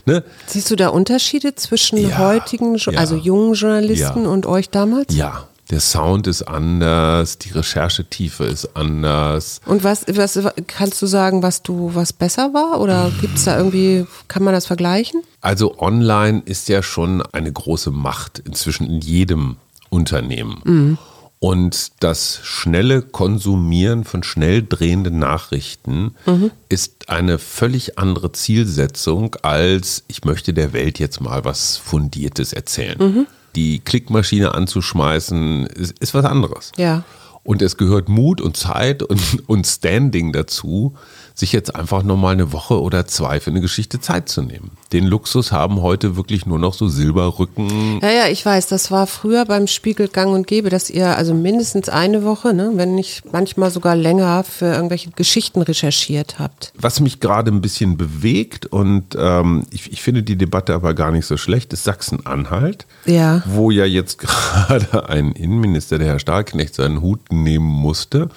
ne? 0.08 0.24
Siehst 0.48 0.72
du 0.72 0.76
da 0.76 0.90
Unterschiede 0.90 1.54
zwischen 1.54 2.00
ja, 2.00 2.18
heutigen, 2.18 2.74
also 2.96 3.16
ja, 3.16 3.22
jungen 3.22 3.54
Journalisten 3.54 4.24
ja. 4.24 4.30
und 4.30 4.48
euch 4.48 4.72
damals? 4.72 5.16
Ja, 5.16 5.48
der 5.70 5.80
Sound 5.80 6.28
ist 6.28 6.44
anders, 6.44 7.38
die 7.38 7.52
Recherchetiefe 7.52 8.44
ist 8.44 8.76
anders. 8.76 9.62
Und 9.66 9.84
was, 9.84 10.06
was 10.08 10.40
kannst 10.68 11.02
du 11.02 11.06
sagen, 11.06 11.42
was 11.42 11.64
du, 11.64 11.92
was 11.94 12.12
besser 12.12 12.54
war? 12.54 12.82
Oder 12.82 13.12
gibt 13.22 13.38
es 13.38 13.46
da 13.46 13.58
irgendwie, 13.58 14.06
kann 14.28 14.44
man 14.44 14.54
das 14.54 14.66
vergleichen? 14.66 15.22
Also 15.42 15.80
online 15.80 16.42
ist 16.46 16.70
ja 16.70 16.84
schon 16.84 17.22
eine 17.22 17.52
große 17.52 17.92
Macht 17.92 18.40
inzwischen 18.40 18.88
in 18.88 19.00
jedem 19.00 19.56
Unternehmen. 19.90 20.62
Mhm. 20.64 20.98
Und 21.40 21.92
das 22.00 22.40
schnelle 22.44 23.02
Konsumieren 23.02 24.06
von 24.06 24.24
schnell 24.24 24.64
drehenden 24.64 25.20
Nachrichten 25.20 26.16
mhm. 26.26 26.52
ist 26.70 27.10
eine 27.10 27.38
völlig 27.38 28.00
andere 28.00 28.32
Zielsetzung 28.32 29.36
als 29.42 30.04
ich 30.08 30.24
möchte 30.24 30.54
der 30.54 30.72
Welt 30.72 31.00
jetzt 31.00 31.20
mal 31.20 31.44
was 31.44 31.76
Fundiertes 31.76 32.54
erzählen. 32.54 32.98
Mhm 32.98 33.28
die 33.56 33.80
Klickmaschine 33.80 34.54
anzuschmeißen, 34.54 35.68
ist, 35.68 36.00
ist 36.00 36.14
was 36.14 36.26
anderes. 36.26 36.72
Ja. 36.78 37.04
Und 37.44 37.62
es 37.62 37.78
gehört 37.78 38.08
Mut 38.08 38.40
und 38.40 38.56
Zeit 38.56 39.04
und, 39.04 39.44
und 39.48 39.68
Standing 39.68 40.32
dazu, 40.32 40.96
sich 41.36 41.52
jetzt 41.52 41.76
einfach 41.76 42.04
nochmal 42.04 42.34
eine 42.34 42.52
Woche 42.54 42.82
oder 42.82 43.06
zwei 43.06 43.40
für 43.40 43.50
eine 43.50 43.62
Geschichte 43.62 44.00
Zeit 44.00 44.30
zu 44.30 44.42
nehmen. 44.42 44.72
Den 44.94 45.06
Luxus 45.06 45.52
haben 45.52 45.82
heute 45.82 46.16
wirklich 46.16 46.46
nur 46.46 46.60
noch 46.60 46.74
so 46.74 46.88
Silberrücken. 46.88 48.00
Ja, 48.02 48.12
ja, 48.12 48.28
ich 48.28 48.46
weiß, 48.46 48.68
das 48.68 48.92
war 48.92 49.08
früher 49.08 49.46
beim 49.46 49.68
Spiegel 49.68 50.08
gang 50.08 50.34
und 50.34 50.46
gäbe, 50.46 50.70
dass 50.70 50.90
ihr 50.90 51.18
also 51.18 51.34
mindestens 51.34 51.90
eine 51.90 52.24
Woche, 52.24 52.54
ne, 52.54 52.72
wenn 52.76 52.94
nicht 52.94 53.34
manchmal 53.34 53.72
sogar 53.72 53.96
länger 53.96 54.44
für 54.44 54.68
irgendwelche 54.68 55.10
Geschichten 55.12 55.62
recherchiert 55.62 56.38
habt. 56.38 56.72
Was 56.78 57.00
mich 57.00 57.20
gerade 57.20 57.52
ein 57.52 57.62
bisschen 57.62 57.98
bewegt 57.98 58.68
und 58.68 59.18
ähm, 59.18 59.64
ich, 59.72 59.92
ich 59.92 60.02
finde 60.02 60.22
die 60.22 60.36
Debatte 60.36 60.76
aber 60.76 60.94
gar 60.94 61.12
nicht 61.12 61.26
so 61.26 61.38
schlecht, 61.38 61.74
ist 61.74 61.84
Sachsen-Anhalt. 61.84 62.86
Ja. 63.06 63.42
Wo 63.46 63.72
ja 63.72 63.86
jetzt 63.86 64.18
gerade 64.20 65.10
ein 65.10 65.32
Innenminister, 65.32 65.98
der 65.98 66.08
Herr 66.08 66.20
Stahlknecht, 66.20 66.76
seinen 66.76 67.02
Hut 67.02 67.32
nehmen 67.32 67.66
musste 67.66 68.30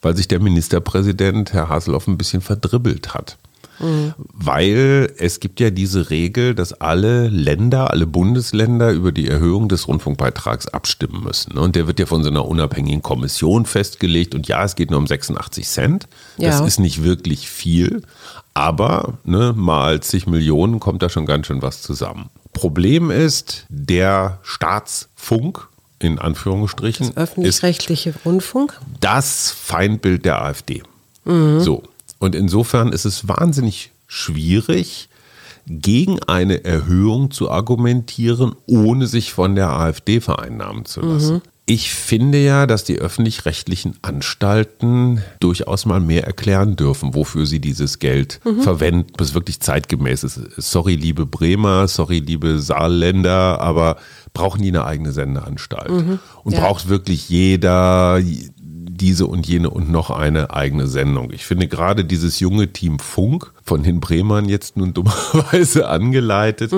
weil 0.00 0.16
sich 0.16 0.28
der 0.28 0.40
Ministerpräsident, 0.40 1.52
Herr 1.52 1.68
Haseloff, 1.68 2.06
ein 2.06 2.18
bisschen 2.18 2.40
verdribbelt 2.40 3.14
hat. 3.14 3.36
Mhm. 3.80 4.14
Weil 4.16 5.12
es 5.18 5.40
gibt 5.40 5.60
ja 5.60 5.70
diese 5.70 6.10
Regel, 6.10 6.54
dass 6.54 6.72
alle 6.72 7.28
Länder, 7.28 7.90
alle 7.90 8.06
Bundesländer 8.06 8.90
über 8.90 9.12
die 9.12 9.28
Erhöhung 9.28 9.68
des 9.68 9.88
Rundfunkbeitrags 9.88 10.68
abstimmen 10.68 11.22
müssen. 11.22 11.58
Und 11.58 11.76
der 11.76 11.86
wird 11.86 11.98
ja 11.98 12.06
von 12.06 12.22
so 12.22 12.30
einer 12.30 12.46
unabhängigen 12.46 13.02
Kommission 13.02 13.66
festgelegt. 13.66 14.34
Und 14.34 14.48
ja, 14.48 14.64
es 14.64 14.74
geht 14.74 14.90
nur 14.90 14.98
um 14.98 15.06
86 15.06 15.66
Cent. 15.66 16.08
Das 16.38 16.60
ja. 16.60 16.66
ist 16.66 16.78
nicht 16.78 17.02
wirklich 17.02 17.48
viel. 17.48 18.02
Aber 18.54 19.18
ne, 19.24 19.52
mal 19.56 20.00
zig 20.00 20.26
Millionen 20.26 20.80
kommt 20.80 21.02
da 21.02 21.08
schon 21.08 21.26
ganz 21.26 21.46
schön 21.46 21.62
was 21.62 21.82
zusammen. 21.82 22.30
Problem 22.52 23.10
ist, 23.10 23.66
der 23.68 24.40
Staatsfunk, 24.42 25.68
in 26.00 26.18
Anführungsstrichen. 26.18 27.14
Das 27.14 27.16
öffentlich-rechtliche 27.16 28.14
Rundfunk? 28.24 28.80
Das 29.00 29.50
Feindbild 29.50 30.24
der 30.24 30.42
AfD. 30.42 30.82
So. 31.24 31.82
Und 32.18 32.34
insofern 32.34 32.92
ist 32.92 33.04
es 33.04 33.28
wahnsinnig 33.28 33.90
schwierig, 34.06 35.08
gegen 35.66 36.18
eine 36.22 36.64
Erhöhung 36.64 37.30
zu 37.30 37.50
argumentieren, 37.50 38.54
ohne 38.66 39.06
sich 39.06 39.32
von 39.32 39.54
der 39.54 39.68
AfD 39.70 40.20
vereinnahmen 40.20 40.84
zu 40.86 41.00
lassen. 41.02 41.42
Ich 41.66 41.92
finde 41.92 42.38
ja, 42.42 42.66
dass 42.66 42.84
die 42.84 42.96
öffentlich-rechtlichen 42.96 43.96
Anstalten 44.00 45.22
durchaus 45.40 45.84
mal 45.84 46.00
mehr 46.00 46.24
erklären 46.24 46.76
dürfen, 46.76 47.14
wofür 47.14 47.44
sie 47.44 47.60
dieses 47.60 47.98
Geld 47.98 48.40
verwenden, 48.62 49.12
bis 49.18 49.28
es 49.28 49.34
wirklich 49.34 49.60
zeitgemäß 49.60 50.24
ist. 50.24 50.40
Sorry, 50.56 50.94
liebe 50.94 51.26
Bremer, 51.26 51.86
sorry, 51.86 52.20
liebe 52.20 52.58
Saarländer, 52.60 53.60
aber 53.60 53.98
brauchen 54.32 54.62
die 54.62 54.68
eine 54.68 54.86
eigene 54.86 55.12
Sendeanstalt? 55.12 55.90
Und 55.90 56.52
Ja. 56.54 56.60
braucht 56.60 56.88
wirklich 56.88 57.28
jeder 57.28 58.18
diese 58.98 59.26
und 59.26 59.46
jene 59.46 59.70
und 59.70 59.90
noch 59.90 60.10
eine 60.10 60.52
eigene 60.52 60.86
Sendung. 60.86 61.30
Ich 61.32 61.46
finde 61.46 61.68
gerade 61.68 62.04
dieses 62.04 62.40
junge 62.40 62.72
Team 62.72 62.98
Funk, 62.98 63.52
von 63.62 63.82
den 63.82 64.00
Bremern 64.00 64.48
jetzt 64.48 64.76
nun 64.76 64.94
dummerweise 64.94 65.88
angeleitet, 65.88 66.72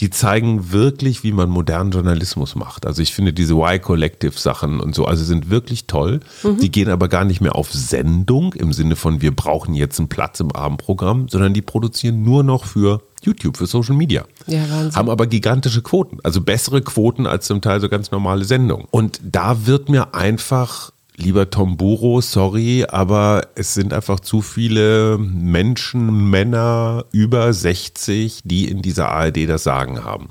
die 0.00 0.10
zeigen 0.10 0.72
wirklich, 0.72 1.24
wie 1.24 1.32
man 1.32 1.48
modernen 1.48 1.90
Journalismus 1.90 2.54
macht. 2.54 2.86
Also 2.86 3.02
ich 3.02 3.14
finde 3.14 3.32
diese 3.32 3.54
Y-Collective-Sachen 3.54 4.80
und 4.80 4.94
so, 4.94 5.06
also 5.06 5.24
sind 5.24 5.50
wirklich 5.50 5.86
toll. 5.86 6.20
Die 6.60 6.70
gehen 6.70 6.90
aber 6.90 7.08
gar 7.08 7.24
nicht 7.24 7.40
mehr 7.40 7.56
auf 7.56 7.72
Sendung 7.72 8.52
im 8.54 8.72
Sinne 8.72 8.96
von, 8.96 9.20
wir 9.20 9.34
brauchen 9.34 9.74
jetzt 9.74 9.98
einen 9.98 10.08
Platz 10.08 10.40
im 10.40 10.52
Abendprogramm, 10.52 11.28
sondern 11.28 11.54
die 11.54 11.62
produzieren 11.62 12.22
nur 12.22 12.44
noch 12.44 12.64
für 12.64 13.00
YouTube, 13.22 13.56
für 13.56 13.66
Social 13.66 13.96
Media. 13.96 14.24
Ja. 14.46 14.64
Haben 14.94 15.10
aber 15.10 15.26
gigantische 15.26 15.82
Quoten, 15.82 16.18
also 16.22 16.40
bessere 16.40 16.80
Quoten 16.82 17.26
als 17.26 17.46
zum 17.46 17.60
Teil 17.60 17.80
so 17.80 17.88
ganz 17.88 18.10
normale 18.10 18.44
Sendungen. 18.44 18.86
Und 18.90 19.20
da 19.22 19.66
wird 19.66 19.88
mir 19.88 20.14
einfach, 20.14 20.92
lieber 21.16 21.50
Tom 21.50 21.76
Buro, 21.76 22.20
sorry, 22.20 22.84
aber 22.88 23.48
es 23.54 23.74
sind 23.74 23.92
einfach 23.92 24.20
zu 24.20 24.42
viele 24.42 25.18
Menschen, 25.18 26.30
Männer 26.30 27.04
über 27.12 27.52
60, 27.52 28.40
die 28.44 28.68
in 28.68 28.82
dieser 28.82 29.08
ARD 29.08 29.48
das 29.48 29.64
Sagen 29.64 30.04
haben. 30.04 30.28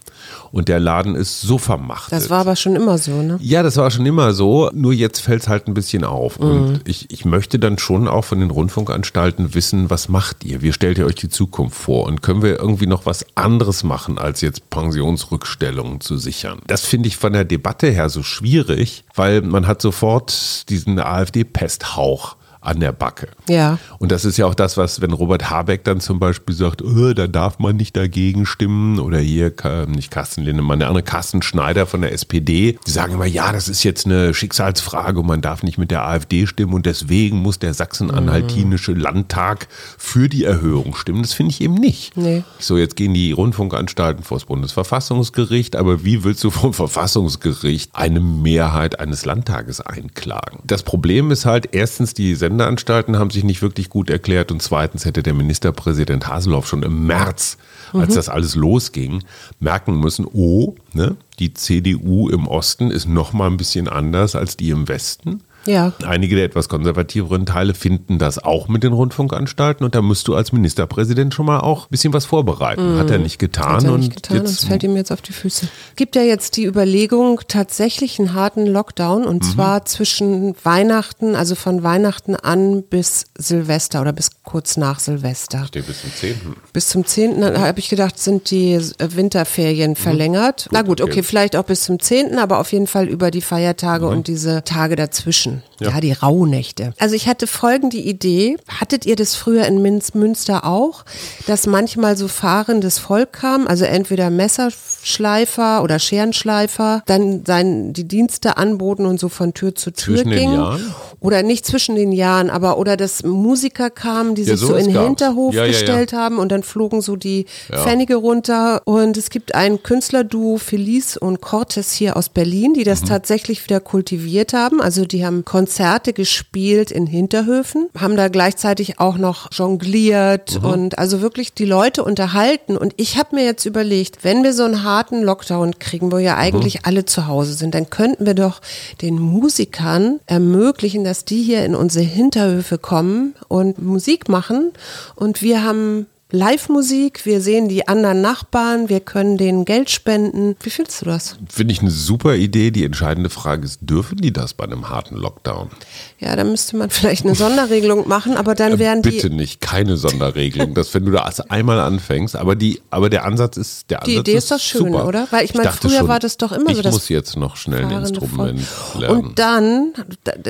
Und 0.52 0.70
der 0.70 0.80
Laden 0.80 1.16
ist 1.16 1.42
so 1.42 1.58
vermachtet. 1.58 2.14
Das 2.14 2.30
war 2.30 2.42
aber 2.42 2.56
schon 2.56 2.76
immer 2.76 2.98
so, 2.98 3.22
ne? 3.22 3.38
Ja, 3.42 3.64
das 3.64 3.78
war 3.78 3.92
schon 3.92 4.06
immer 4.06 4.34
so, 4.34 4.70
nur 4.74 4.94
jetzt 4.94 5.20
fällt 5.20 5.42
es 5.42 5.48
halt 5.48 5.68
ein 5.68 5.74
bisschen 5.74 6.04
auf. 6.04 6.38
Und 6.38 6.82
ich, 6.86 7.12
ich 7.12 7.26
möchte 7.26 7.60
dann 7.60 7.78
schon 7.78 8.08
auch 8.08 8.24
von 8.24 8.40
den 8.40 8.52
Rundfunkanstalten 8.52 9.54
wissen, 9.54 9.90
was 9.90 10.08
macht 10.08 10.46
ihr? 10.46 10.62
Wie 10.62 10.72
stellt 10.72 10.98
ihr 10.98 11.06
euch 11.06 11.16
die 11.16 11.30
Zukunft 11.30 11.78
vor? 11.78 12.06
Und 12.06 12.22
können 12.22 12.42
wir 12.42 12.60
irgendwie 12.60 12.88
noch 12.88 13.06
was 13.06 13.26
anderes 13.36 13.84
machen, 13.84 14.18
als 14.18 14.42
jetzt 14.42 14.70
Pensionsrückstellungen 14.70 16.00
zu 16.00 16.18
sichern? 16.18 16.60
Das 16.68 16.86
finde 16.86 17.08
ich 17.08 17.18
von 17.18 17.34
der 17.34 17.44
Debatte 17.44 17.88
her 17.88 18.10
so 18.10 18.24
schwierig, 18.24 19.04
weil 19.14 19.42
man 19.42 19.68
hat 19.68 19.82
sofort 19.82 20.66
diesen 20.76 21.00
AfD-Pesthauch 21.00 22.36
an 22.66 22.80
der 22.80 22.92
Backe. 22.92 23.30
Ja. 23.48 23.78
Und 24.00 24.12
das 24.12 24.26
ist 24.26 24.38
ja 24.38 24.46
auch 24.46 24.56
das, 24.56 24.78
was, 24.78 25.02
wenn 25.02 25.14
Robert 25.14 25.50
Habeck 25.50 25.84
dann 25.84 26.00
zum 26.00 26.20
Beispiel 26.20 26.56
sagt, 26.56 26.82
oh, 26.82 27.14
da 27.14 27.28
darf 27.28 27.60
man 27.60 27.76
nicht 27.76 27.96
dagegen 27.96 28.46
stimmen, 28.46 29.00
oder 29.00 29.20
hier, 29.20 29.54
nicht 29.88 30.12
Carsten 30.12 30.44
Lindemann, 30.44 30.80
der 30.80 30.88
andere 30.90 31.04
Carsten 31.04 31.42
Schneider 31.42 31.86
von 31.86 32.02
der 32.02 32.12
SPD, 32.12 32.78
die 32.86 32.92
sagen 32.92 33.14
immer, 33.14 33.26
ja, 33.26 33.52
das 33.52 33.68
ist 33.68 33.84
jetzt 33.84 34.06
eine 34.06 34.34
Schicksalsfrage 34.34 35.20
und 35.20 35.28
man 35.28 35.42
darf 35.42 35.64
nicht 35.64 35.78
mit 35.78 35.92
der 35.92 36.06
AfD 36.06 36.48
stimmen 36.48 36.74
und 36.74 36.86
deswegen 36.86 37.38
muss 37.38 37.60
der 37.60 37.74
sachsen-anhaltinische 37.74 38.94
Landtag 38.94 39.68
für 39.98 40.30
die 40.30 40.44
Erhöhung 40.44 40.96
stimmen. 40.96 41.22
Das 41.22 41.34
finde 41.34 41.52
ich 41.52 41.62
eben 41.62 41.76
nicht. 41.76 42.18
Nee. 42.18 42.44
So, 42.60 42.78
jetzt 42.78 42.96
gehen 42.96 43.14
die 43.14 43.32
Rundfunkanstalten 43.32 44.24
vor 44.24 44.38
das 44.38 44.46
Bundesverfassungsgericht, 44.46 45.76
aber 45.76 46.04
wie 46.04 46.24
willst 46.24 46.44
du 46.44 46.50
vom 46.50 46.74
Verfassungsgericht 46.74 47.92
eine 47.94 48.20
Mehrheit 48.20 49.00
eines 49.00 49.26
Landtages 49.26 49.82
einklagen? 49.82 50.60
Das 50.64 50.84
Problem 50.84 51.32
ist 51.32 51.46
halt, 51.46 51.70
erstens, 51.72 52.14
die 52.14 52.36
Sendeanstalten 52.56 53.20
haben 53.20 53.32
sich 53.32 53.44
nicht 53.44 53.62
wirklich 53.62 53.90
gut 53.90 54.10
erklärt 54.10 54.50
und 54.50 54.62
zweitens 54.62 55.04
hätte 55.04 55.24
der 55.24 55.34
Ministerpräsident 55.34 56.28
Haseloff 56.28 56.68
schon 56.68 56.84
im 56.84 57.06
März, 57.06 57.58
als 57.92 58.16
das 58.16 58.30
alles 58.30 58.56
losging, 58.56 59.24
merken 59.60 60.00
müssen, 60.00 60.26
oh, 60.32 60.76
ne, 60.94 61.18
die 61.40 61.54
CDU 61.54 62.30
im 62.30 62.48
Osten 62.48 62.92
ist 62.92 63.08
noch 63.08 63.34
mal 63.34 63.48
ein 63.48 63.58
bisschen 63.58 63.90
anders 63.90 64.36
als 64.36 64.56
die 64.56 64.70
im 64.70 64.88
Westen. 64.88 65.42
Ja. 65.68 65.94
Einige 66.06 66.36
der 66.36 66.46
etwas 66.46 66.70
konservativeren 66.70 67.46
Teile 67.46 67.74
finden 67.74 68.20
das 68.20 68.38
auch 68.44 68.68
mit 68.68 68.84
den 68.84 68.94
Rundfunkanstalten 68.94 69.84
und 69.86 69.96
da 69.96 70.02
musst 70.02 70.28
du 70.28 70.36
als 70.36 70.52
Ministerpräsident 70.52 71.34
schon 71.34 71.46
mal 71.46 71.60
auch 71.60 71.86
ein 71.86 71.90
bisschen 71.90 72.14
was 72.14 72.26
vorbereiten. 72.26 72.98
Hat 73.00 73.10
er 73.10 73.18
nicht 73.18 73.40
getan 73.40 73.66
Mhm. 73.66 73.76
Hat 73.78 73.84
er 73.86 73.94
und 73.94 74.00
nicht 74.02 74.16
getan, 74.16 74.38
jetzt 74.38 74.60
das 74.62 74.66
fällt 74.66 74.84
ihm 74.84 74.96
jetzt 74.96 75.12
auf 75.12 75.22
die 75.22 75.34
Füße. 75.34 75.68
Gibt 75.96 76.16
ja 76.16 76.22
jetzt 76.22 76.58
die 76.58 76.66
Überlegung, 76.66 77.42
tatsächlich 77.48 78.20
einen 78.20 78.34
harten 78.34 78.66
Lockdown 78.68 79.22
Mhm. 79.24 79.28
und 79.28 79.44
zwar 79.46 79.86
zwischen 79.86 80.56
Weihnachten, 80.64 81.36
also 81.36 81.56
von 81.56 81.84
Weihnachten 81.84 82.36
an 82.36 82.84
bis 82.84 83.26
Silvester 83.38 84.02
oder 84.02 84.14
bis 84.14 84.30
kurz 84.44 84.78
nach 84.78 85.00
Silvester. 85.00 85.66
steht 85.68 85.88
bis 85.88 86.02
zum 86.02 86.12
10. 86.14 86.36
Bis 86.74 86.90
zum 86.90 87.06
10. 87.06 87.42
dann 87.42 87.60
habe 87.60 87.80
ich 87.80 87.90
gedacht, 87.90 88.20
sind 88.20 88.52
die 88.52 88.80
Winterferien 89.00 89.96
verlängert. 89.96 90.68
Na 90.72 90.82
gut, 90.82 91.00
Mhm. 91.00 91.06
okay. 91.06 91.12
okay, 91.14 91.24
vielleicht 91.24 91.56
auch 91.56 91.64
bis 91.64 91.84
zum 91.84 92.00
10., 92.00 92.38
aber 92.38 92.60
auf 92.60 92.72
jeden 92.72 92.88
Fall 92.88 93.08
über 93.08 93.32
die 93.32 93.42
Feiertage 93.42 94.08
und 94.08 94.28
diese 94.28 94.64
Tage 94.64 94.96
dazwischen. 94.96 95.55
Ja. 95.80 95.92
Ja. 95.92 96.00
die 96.02 96.14
Rauhnächte. 96.14 96.94
Also 97.00 97.16
ich 97.16 97.28
hatte 97.28 97.48
folgende 97.48 97.98
Idee. 97.98 98.58
Hattet 98.68 99.06
ihr 99.06 99.16
das 99.16 99.36
früher 99.36 99.66
in 99.66 99.82
Minz, 99.82 100.14
Münster 100.14 100.66
auch, 100.66 101.04
dass 101.48 101.68
manchmal 101.68 102.16
so 102.18 102.28
fahrendes 102.28 103.00
Volk 103.00 103.34
kam, 103.34 103.68
also 103.68 103.86
entweder 103.86 104.30
Messerschleifer 104.30 105.84
oder 105.84 106.00
Scherenschleifer, 106.00 107.04
dann 107.06 107.44
sein, 107.46 107.94
die 107.94 108.08
Dienste 108.08 108.58
anboten 108.58 109.06
und 109.06 109.20
so 109.20 109.30
von 109.30 109.54
Tür 109.54 109.76
zu 109.76 109.92
Tür 109.92 110.16
Zwischen 110.16 110.30
den 110.30 110.40
gingen? 110.40 110.56
Jahren? 110.56 110.96
Oder 111.26 111.44
nicht 111.44 111.66
zwischen 111.66 111.96
den 111.96 112.12
Jahren, 112.12 112.50
aber 112.50 112.78
oder 112.78 112.96
dass 112.98 113.24
Musiker 113.24 113.90
kamen, 113.90 114.36
die 114.36 114.44
Ja, 114.44 114.56
sich 114.56 114.68
so 114.68 114.76
in 114.76 114.88
den. 114.94 115.02
Hinterhof 115.04 115.54
Ja, 115.54 115.62
ja, 115.62 115.66
ja. 115.68 115.72
gestellt 115.72 116.14
haben 116.14 116.38
und 116.40 116.52
dann 116.52 116.64
flogen 116.64 117.02
so 117.02 117.16
die 117.16 117.46
Pfennige 117.72 118.16
runter. 118.16 118.82
Und 118.86 119.18
es 119.18 119.30
gibt 119.30 119.56
ein 119.56 119.82
Künstlerduo 119.84 120.58
Felice 120.58 121.18
und 121.20 121.42
Cortes 121.42 121.92
hier 121.92 122.16
aus 122.18 122.30
Berlin, 122.30 122.74
die 122.74 122.82
Mhm. 122.82 122.86
das 122.86 123.02
tatsächlich 123.04 123.64
wieder 123.64 123.80
kultiviert 123.80 124.54
haben. 124.54 124.82
Also 124.82 125.06
die 125.06 125.26
haben 125.26 125.44
Konzerte 125.46 126.14
gespielt 126.14 126.92
in 126.92 127.08
Hinterhöfen, 127.08 127.88
haben 127.98 128.16
da 128.16 128.28
gleichzeitig 128.28 129.00
auch 129.00 129.18
noch 129.18 129.50
jongliert 129.52 130.62
Mhm. 130.62 130.70
und 130.70 131.00
also 131.00 131.22
wirklich 131.22 131.54
die 131.54 131.66
Leute 131.66 132.04
unterhalten. 132.04 132.78
Und 132.78 132.94
ich 132.98 133.18
habe 133.18 133.36
mir 133.36 133.46
jetzt 133.46 133.66
überlegt, 133.66 134.24
wenn 134.24 134.44
wir 134.44 134.54
so 134.54 134.64
einen 134.64 134.84
harten 134.84 135.22
Lockdown 135.24 135.80
kriegen, 135.80 136.12
wo 136.12 136.18
ja 136.18 136.36
eigentlich 136.38 136.76
Mhm. 136.76 136.82
alle 136.84 137.06
zu 137.06 137.28
Hause 137.28 137.54
sind, 137.54 137.74
dann 137.76 137.90
könnten 137.90 138.26
wir 138.26 138.34
doch 138.34 138.62
den 139.02 139.16
Musikern 139.20 140.20
ermöglichen, 140.26 141.04
dass 141.04 141.15
die 141.24 141.42
hier 141.42 141.64
in 141.64 141.76
unsere 141.76 142.04
Hinterhöfe 142.04 142.78
kommen 142.78 143.36
und 143.48 143.82
Musik 143.82 144.28
machen. 144.28 144.74
Und 145.16 145.42
wir 145.42 145.64
haben 145.64 146.08
Live-Musik, 146.32 147.26
wir 147.28 147.40
sehen 147.40 147.70
die 147.70 147.88
anderen 147.88 148.20
Nachbarn, 148.20 148.90
wir 148.90 149.00
können 149.00 149.38
denen 149.38 149.64
Geld 149.64 149.92
spenden. 149.92 150.56
Wie 150.64 150.72
findest 150.72 151.02
du 151.02 151.06
das? 151.06 151.38
Finde 151.48 151.72
ich 151.72 151.82
eine 151.82 151.92
super 151.92 152.34
Idee. 152.36 152.72
Die 152.72 152.84
entscheidende 152.84 153.30
Frage 153.30 153.64
ist, 153.64 153.78
dürfen 153.82 154.18
die 154.18 154.34
das 154.34 154.56
bei 154.56 154.64
einem 154.64 154.90
harten 154.90 155.16
Lockdown? 155.18 155.70
Ja, 156.18 156.36
da 156.36 156.44
müsste 156.44 156.78
man 156.78 156.90
vielleicht 156.90 157.26
eine 157.26 157.36
Sonderregelung 157.36 158.08
machen, 158.08 158.38
aber 158.38 158.56
dann 158.56 158.80
wären 158.80 159.04
die. 159.04 159.12
Bitte 159.12 159.30
nicht, 159.30 159.62
keine 159.62 159.98
Sonderregelung, 159.98 160.74
dass 160.74 160.96
wenn 160.96 161.06
du 161.06 161.12
das 161.12 161.42
einmal 161.42 161.80
anfängst, 161.80 162.36
aber 162.36 162.56
die, 162.56 162.82
aber 162.90 163.12
der 163.12 163.24
Ansatz 163.26 163.58
ist, 163.58 163.92
der 163.92 164.00
Die 164.00 164.14
Ansatz 164.18 164.28
Idee 164.28 164.38
ist 164.38 164.50
doch 164.52 164.60
schön, 164.60 164.88
super. 164.94 165.08
oder? 165.08 165.28
Weil 165.30 165.46
ich 165.46 165.54
meine, 165.54 165.72
früher 165.74 166.00
schon, 166.00 166.08
war 166.08 166.20
das 166.20 166.38
doch 166.38 166.52
immer 166.52 166.72
ich 166.72 166.78
so, 166.78 166.82
dass 166.82 166.94
muss 166.96 167.08
jetzt 167.10 167.38
noch 167.38 167.56
schnell 167.56 167.86
ein 167.86 168.00
Instrument 168.00 168.62
Volk. 168.62 169.02
lernen. 169.02 169.26
Und 169.28 169.38
dann 169.40 169.94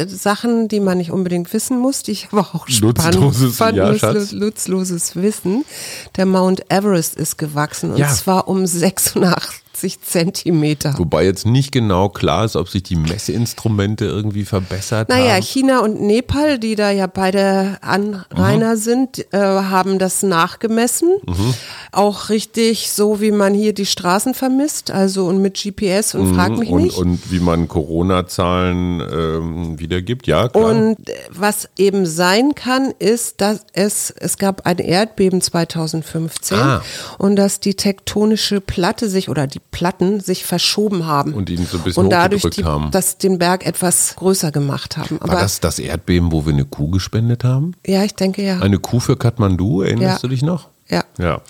Sachen, 0.07 0.69
die 0.69 0.79
man 0.79 0.99
nicht 0.99 1.11
unbedingt 1.11 1.51
wissen 1.51 1.77
muss, 1.79 2.01
die 2.01 2.11
ich 2.13 2.29
aber 2.31 2.47
auch 2.53 2.65
spannend 2.69 2.97
Nutzloses- 3.17 3.55
fand, 3.57 3.75
ja, 3.75 3.91
nutzloses 4.31 5.15
Wissen. 5.17 5.64
Der 6.15 6.25
Mount 6.25 6.71
Everest 6.71 7.15
ist 7.15 7.37
gewachsen 7.37 7.91
und 7.91 7.97
Ja. 7.97 8.09
zwar 8.13 8.47
um 8.47 8.65
86 8.65 9.15
Zentimeter. 9.75 10.95
Wobei 10.97 11.25
jetzt 11.25 11.45
nicht 11.45 11.71
genau 11.71 12.09
klar 12.09 12.45
ist, 12.45 12.55
ob 12.55 12.69
sich 12.69 12.83
die 12.83 12.95
Messinstrumente 12.95 14.05
irgendwie 14.05 14.45
verbessert 14.45 15.09
Naja, 15.09 15.33
haben. 15.35 15.41
China 15.43 15.79
und 15.79 16.01
Nepal, 16.01 16.59
die 16.59 16.75
da 16.75 16.91
ja 16.91 17.07
beide 17.07 17.77
Anrainer 17.81 18.77
sind, 18.77 19.19
äh, 19.33 19.37
haben 19.37 19.99
das 19.99 20.23
nachgemessen. 20.23 21.09
Auch 21.91 22.29
richtig 22.29 22.91
so, 22.91 23.21
wie 23.21 23.31
man 23.31 23.53
hier 23.53 23.73
die 23.73 23.85
Straßen 23.85 24.33
vermisst, 24.33 24.91
also 24.91 25.25
und 25.25 25.41
mit 25.41 25.55
GPS 25.61 26.15
und 26.15 26.33
frag 26.35 26.57
mich 26.57 26.69
und, 26.69 26.83
nicht. 26.83 26.97
und 26.97 27.31
wie 27.31 27.39
man 27.39 27.67
Corona-Zahlen 27.67 28.99
ähm, 29.01 29.79
wiedergibt, 29.79 30.27
ja 30.27 30.47
klar. 30.49 30.65
Und 30.71 31.09
äh, 31.09 31.13
was 31.29 31.69
eben 31.77 32.05
sein 32.05 32.55
kann, 32.55 32.93
ist, 32.99 33.41
dass 33.41 33.61
es, 33.73 34.11
es 34.11 34.37
gab 34.37 34.65
ein 34.65 34.77
Erdbeben 34.79 35.41
2015 35.41 36.57
Ah. 36.57 36.81
und 37.17 37.35
dass 37.35 37.59
die 37.59 37.73
tektonische 37.75 38.61
Platte 38.61 39.09
sich 39.09 39.29
oder 39.29 39.47
die 39.47 39.59
Platten 39.71 40.19
sich 40.21 40.45
verschoben 40.45 41.05
haben. 41.05 41.33
Und 41.33 41.49
ihn 41.49 41.65
so 41.65 41.77
ein 41.77 41.83
bisschen 41.83 42.03
und 42.05 42.09
dadurch 42.09 42.43
die, 42.49 42.63
haben. 42.63 42.91
das 42.91 43.17
den 43.17 43.37
Berg 43.39 43.65
etwas 43.65 44.15
größer 44.15 44.51
gemacht 44.51 44.95
haben. 44.97 45.19
War 45.19 45.29
Aber 45.31 45.41
das 45.41 45.59
das 45.59 45.79
Erdbeben, 45.79 46.31
wo 46.31 46.45
wir 46.45 46.53
eine 46.53 46.65
Kuh 46.65 46.89
gespendet 46.89 47.43
haben? 47.43 47.73
ja, 47.85 48.03
ich 48.03 48.15
denke 48.15 48.41
ja. 48.43 48.59
Eine 48.59 48.79
Kuh 48.79 48.99
für 48.99 49.17
Kathmandu, 49.17 49.81
erinnerst 49.81 50.21
Ja. 50.23 50.27
du 50.27 50.27
dich 50.29 50.41
noch? 50.43 50.69
Ja. 50.87 51.03
Ja. 51.17 51.41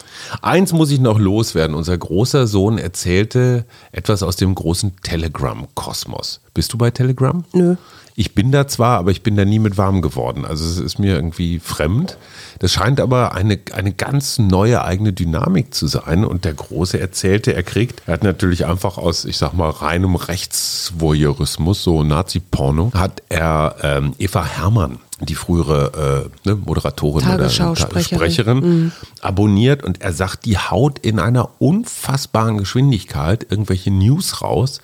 Eins 0.41 0.71
muss 0.71 0.91
ich 0.91 0.99
noch 1.01 1.19
loswerden. 1.19 1.75
Unser 1.75 1.97
großer 1.97 2.47
Sohn 2.47 2.77
erzählte 2.77 3.65
etwas 3.91 4.23
aus 4.23 4.37
dem 4.37 4.55
großen 4.55 4.93
Telegram-Kosmos. 5.03 6.41
Bist 6.53 6.73
du 6.73 6.77
bei 6.77 6.89
Telegram? 6.91 7.43
Nö. 7.53 7.75
Ich 8.17 8.33
bin 8.33 8.51
da 8.51 8.65
zwar, 8.65 8.97
aber 8.97 9.11
ich 9.11 9.23
bin 9.23 9.35
da 9.35 9.43
nie 9.43 9.59
mit 9.59 9.77
warm 9.77 10.01
geworden. 10.01 10.45
Also 10.45 10.63
es 10.63 10.77
ist 10.77 10.99
mir 10.99 11.15
irgendwie 11.15 11.59
fremd. 11.59 12.17
Das 12.59 12.71
scheint 12.71 13.01
aber 13.01 13.33
eine, 13.35 13.59
eine 13.73 13.91
ganz 13.91 14.39
neue 14.39 14.85
eigene 14.85 15.11
Dynamik 15.11 15.73
zu 15.73 15.87
sein. 15.87 16.23
Und 16.23 16.45
der 16.45 16.53
Große 16.53 16.97
erzählte, 16.97 17.53
er 17.53 17.63
kriegt, 17.63 18.03
er 18.05 18.13
hat 18.13 18.23
natürlich 18.23 18.65
einfach 18.65 18.97
aus, 18.97 19.25
ich 19.25 19.37
sag 19.37 19.53
mal, 19.53 19.69
reinem 19.69 20.15
Rechtsvoyeurismus, 20.15 21.83
so 21.83 22.03
Nazi-Porno, 22.03 22.91
hat 22.93 23.21
er 23.27 23.75
ähm, 23.83 24.13
Eva 24.17 24.45
Herrmann 24.45 24.99
die 25.21 25.35
frühere 25.35 26.29
äh, 26.45 26.47
ne, 26.47 26.55
Moderatorin 26.55 27.25
oder 27.25 27.37
Tagesschausprecherin. 27.37 28.17
Sprecherin, 28.17 28.91
abonniert 29.21 29.83
und 29.83 30.01
er 30.01 30.11
sagt, 30.11 30.45
die 30.45 30.57
haut 30.57 30.99
in 30.99 31.19
einer 31.19 31.49
unfassbaren 31.59 32.57
Geschwindigkeit 32.57 33.47
irgendwelche 33.49 33.91
News 33.91 34.41
raus. 34.41 34.81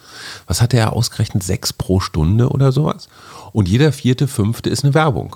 Was 0.47 0.61
hatte 0.61 0.77
er 0.77 0.93
ausgerechnet? 0.93 1.43
Sechs 1.43 1.73
pro 1.73 1.99
Stunde 1.99 2.49
oder 2.49 2.71
sowas? 2.71 3.09
Und 3.51 3.67
jeder 3.67 3.91
vierte, 3.91 4.29
fünfte 4.29 4.69
ist 4.69 4.85
eine 4.85 4.93
Werbung. 4.93 5.35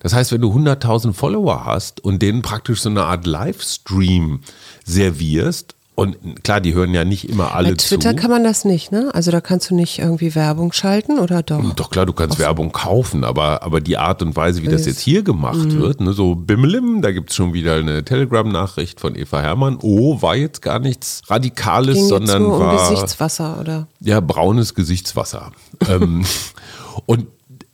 Das 0.00 0.12
heißt, 0.12 0.32
wenn 0.32 0.40
du 0.40 0.52
100.000 0.52 1.12
Follower 1.12 1.64
hast 1.64 2.00
und 2.00 2.20
denen 2.20 2.42
praktisch 2.42 2.80
so 2.80 2.88
eine 2.88 3.04
Art 3.04 3.26
Livestream 3.26 4.40
servierst, 4.84 5.76
und 5.98 6.44
klar, 6.44 6.60
die 6.60 6.74
hören 6.74 6.94
ja 6.94 7.04
nicht 7.04 7.28
immer 7.28 7.54
alle 7.56 7.70
Bei 7.70 7.74
Twitter 7.74 8.10
zu. 8.10 8.16
kann 8.16 8.30
man 8.30 8.44
das 8.44 8.64
nicht, 8.64 8.92
ne? 8.92 9.10
Also 9.14 9.32
da 9.32 9.40
kannst 9.40 9.68
du 9.68 9.74
nicht 9.74 9.98
irgendwie 9.98 10.34
Werbung 10.36 10.72
schalten 10.72 11.18
oder 11.18 11.42
doch? 11.42 11.74
Doch 11.74 11.90
klar, 11.90 12.06
du 12.06 12.12
kannst 12.12 12.38
Werbung 12.38 12.70
kaufen, 12.70 13.24
aber, 13.24 13.64
aber 13.64 13.80
die 13.80 13.96
Art 13.98 14.22
und 14.22 14.36
Weise, 14.36 14.62
wie 14.62 14.68
das 14.68 14.86
jetzt 14.86 15.00
hier 15.00 15.22
gemacht 15.24 15.56
Mhm. 15.58 15.80
wird, 15.80 16.00
ne, 16.00 16.12
so 16.12 16.36
bimmelim, 16.36 17.02
da 17.02 17.10
gibt 17.10 17.30
es 17.30 17.36
schon 17.36 17.52
wieder 17.52 17.74
eine 17.74 18.04
Telegram-Nachricht 18.04 19.00
von 19.00 19.16
Eva 19.16 19.40
Herrmann. 19.40 19.78
Oh, 19.82 20.22
war 20.22 20.36
jetzt 20.36 20.62
gar 20.62 20.78
nichts 20.78 21.22
Radikales, 21.26 21.94
Ging 21.94 22.02
jetzt 22.04 22.08
sondern 22.10 22.42
nur 22.44 22.54
um 22.54 22.60
war 22.60 22.88
Gesichtswasser 22.90 23.58
oder? 23.60 23.88
ja 24.00 24.20
braunes 24.20 24.74
Gesichtswasser. 24.74 25.50
ähm, 25.88 26.24
und 27.06 27.26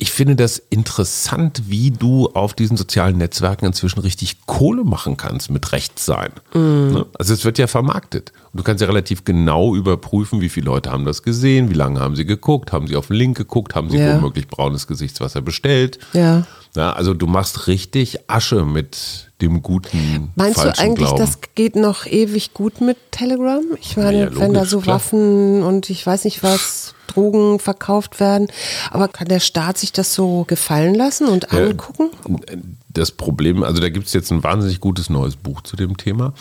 ich 0.05 0.13
finde 0.13 0.37
das 0.37 0.59
interessant, 0.69 1.63
wie 1.69 1.91
du 1.91 2.29
auf 2.35 2.53
diesen 2.53 2.77
sozialen 2.77 3.17
Netzwerken 3.17 3.65
inzwischen 3.65 4.01
richtig 4.01 4.45
Kohle 4.45 4.85
machen 4.85 5.17
kannst 5.17 5.51
mit 5.51 5.73
Rechtssein. 5.73 6.31
Ne? 6.53 7.07
Also 7.19 7.33
es 7.33 7.43
wird 7.47 7.57
ja 7.57 7.67
vermarktet. 7.67 8.31
Und 8.53 8.59
du 8.59 8.65
kannst 8.65 8.83
ja 8.83 8.87
relativ 8.87 9.25
genau 9.25 9.75
überprüfen, 9.75 10.43
wie 10.43 10.51
viele 10.51 10.67
Leute 10.67 10.91
haben 10.93 11.07
das 11.07 11.23
gesehen, 11.23 11.71
wie 11.71 11.75
lange 11.75 12.01
haben 12.01 12.17
sie 12.17 12.27
geguckt, 12.27 12.71
haben 12.71 12.87
sie 12.87 12.97
auf 12.97 13.07
den 13.07 13.17
Link 13.17 13.39
geguckt, 13.39 13.75
haben 13.75 13.89
sie 13.89 13.97
Ja. 13.97 14.17
womöglich 14.17 14.47
braunes 14.47 14.87
Gesichtswasser 14.87 15.41
bestellt. 15.41 15.99
Ja. 16.13 16.47
Ja, 16.77 16.93
also 16.93 17.15
du 17.15 17.27
machst 17.27 17.67
richtig 17.67 18.19
Asche 18.29 18.67
mit 18.67 19.31
dem 19.41 19.63
guten 19.63 20.33
Meinst 20.35 20.63
du 20.63 20.69
eigentlich, 20.79 21.07
Glauben. 21.09 21.19
das 21.19 21.39
geht 21.55 21.77
noch 21.77 22.05
ewig 22.05 22.53
gut 22.53 22.83
mit 22.83 22.99
Telegram? 23.11 23.63
Ich 23.81 23.97
meine, 23.97 24.19
Ja, 24.19 24.25
ja, 24.25 24.37
wenn 24.37 24.53
da 24.53 24.59
logisch, 24.61 24.71
so 24.71 24.81
klar. 24.81 24.97
Waffen 24.97 25.63
und 25.63 25.89
ich 25.89 26.07
weiß 26.07 26.25
nicht 26.25 26.43
was, 26.43 26.95
Drogen 27.15 27.59
verkauft 27.59 28.21
werden, 28.21 28.49
aber 28.91 29.09
kann 29.09 29.29
der 29.29 29.41
Staat 29.41 29.79
sich 29.79 29.93
das 29.93 30.15
so 30.15 30.45
gefallen 30.47 30.95
lassen 30.95 31.29
und 31.29 31.49
Ja, 31.53 31.67
angucken? 31.67 32.11
Das 32.89 33.11
Problem, 33.11 33.63
also 33.63 33.81
da 33.81 33.89
gibt 33.89 34.07
es 34.07 34.13
jetzt 34.13 34.31
ein 34.31 34.43
wahnsinnig 34.43 34.81
gutes 34.81 35.11
neues 35.11 35.37
Buch 35.37 35.63
zu 35.63 35.77
dem 35.77 35.97
Thema. 35.97 36.35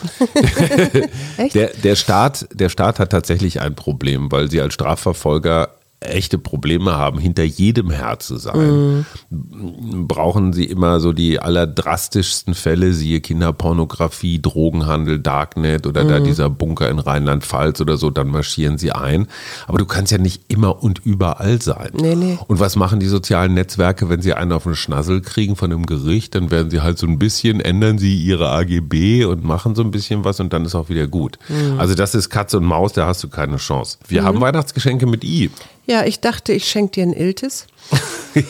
Echt? 1.36 1.54
Der, 1.54 1.70
der, 1.70 1.96
Staat, 1.96 2.46
der 2.52 2.68
Staat 2.68 2.98
hat 2.98 3.10
tatsächlich 3.10 3.60
ein 3.60 3.74
Problem, 3.74 4.30
weil 4.30 4.50
sie 4.50 4.60
als 4.60 4.74
Strafverfolger 4.74 5.70
echte 6.04 6.38
Probleme 6.38 6.92
haben, 6.92 7.18
hinter 7.18 7.44
jedem 7.44 7.90
Herr 7.90 8.18
zu 8.18 8.36
sein. 8.36 9.06
Brauchen 9.30 10.52
sie 10.52 10.64
immer 10.64 11.00
so 11.00 11.12
die 11.12 11.40
allerdrastischsten 11.40 12.54
Fälle, 12.54 12.92
siehe 12.92 13.20
Kinderpornografie, 13.20 14.40
Drogenhandel, 14.40 15.18
Darknet 15.18 15.86
oder 15.86 16.04
da 16.04 16.20
dieser 16.20 16.50
Bunker 16.50 16.88
in 16.90 16.98
Rheinland-Pfalz 16.98 17.80
oder 17.80 17.96
so, 17.96 18.10
dann 18.10 18.28
marschieren 18.28 18.78
sie 18.78 18.92
ein. 18.92 19.26
Aber 19.66 19.78
du 19.78 19.86
kannst 19.86 20.12
ja 20.12 20.18
nicht 20.18 20.42
immer 20.48 20.82
und 20.82 21.00
überall 21.04 21.60
sein. 21.60 21.90
Nee, 21.94 22.14
nee. 22.14 22.38
Und 22.46 22.60
was 22.60 22.76
machen 22.76 23.00
die 23.00 23.06
sozialen 23.06 23.54
Netzwerke, 23.54 24.08
wenn 24.08 24.22
sie 24.22 24.34
einen 24.34 24.52
auf 24.52 24.64
den 24.64 24.74
Schnassel 24.74 25.20
kriegen 25.20 25.56
von 25.56 25.72
einem 25.72 25.86
Gericht? 25.86 26.34
Dann 26.34 26.50
werden 26.50 26.70
sie 26.70 26.80
halt 26.80 26.98
so 26.98 27.06
ein 27.06 27.18
bisschen, 27.18 27.60
ändern 27.60 27.98
sie 27.98 28.16
ihre 28.16 28.50
AGB 28.50 29.24
und 29.24 29.44
machen 29.44 29.74
so 29.74 29.82
ein 29.82 29.90
bisschen 29.90 30.24
was 30.24 30.40
und 30.40 30.52
dann 30.52 30.64
ist 30.64 30.74
auch 30.74 30.88
wieder 30.88 31.06
gut. 31.06 31.38
Also 31.78 31.94
das 31.94 32.14
ist 32.14 32.30
Katze 32.30 32.58
und 32.58 32.64
Maus, 32.64 32.92
da 32.92 33.06
hast 33.06 33.22
du 33.22 33.28
keine 33.28 33.56
Chance. 33.56 33.98
Wir 34.08 34.24
haben 34.24 34.40
Weihnachtsgeschenke 34.40 35.06
mit 35.06 35.24
I. 35.24 35.50
Ja, 35.86 36.04
ich 36.04 36.20
dachte, 36.20 36.52
ich 36.52 36.68
schenke 36.68 36.92
dir 36.92 37.02
ein 37.04 37.12
Iltis 37.12 37.66
ja, 38.34 38.40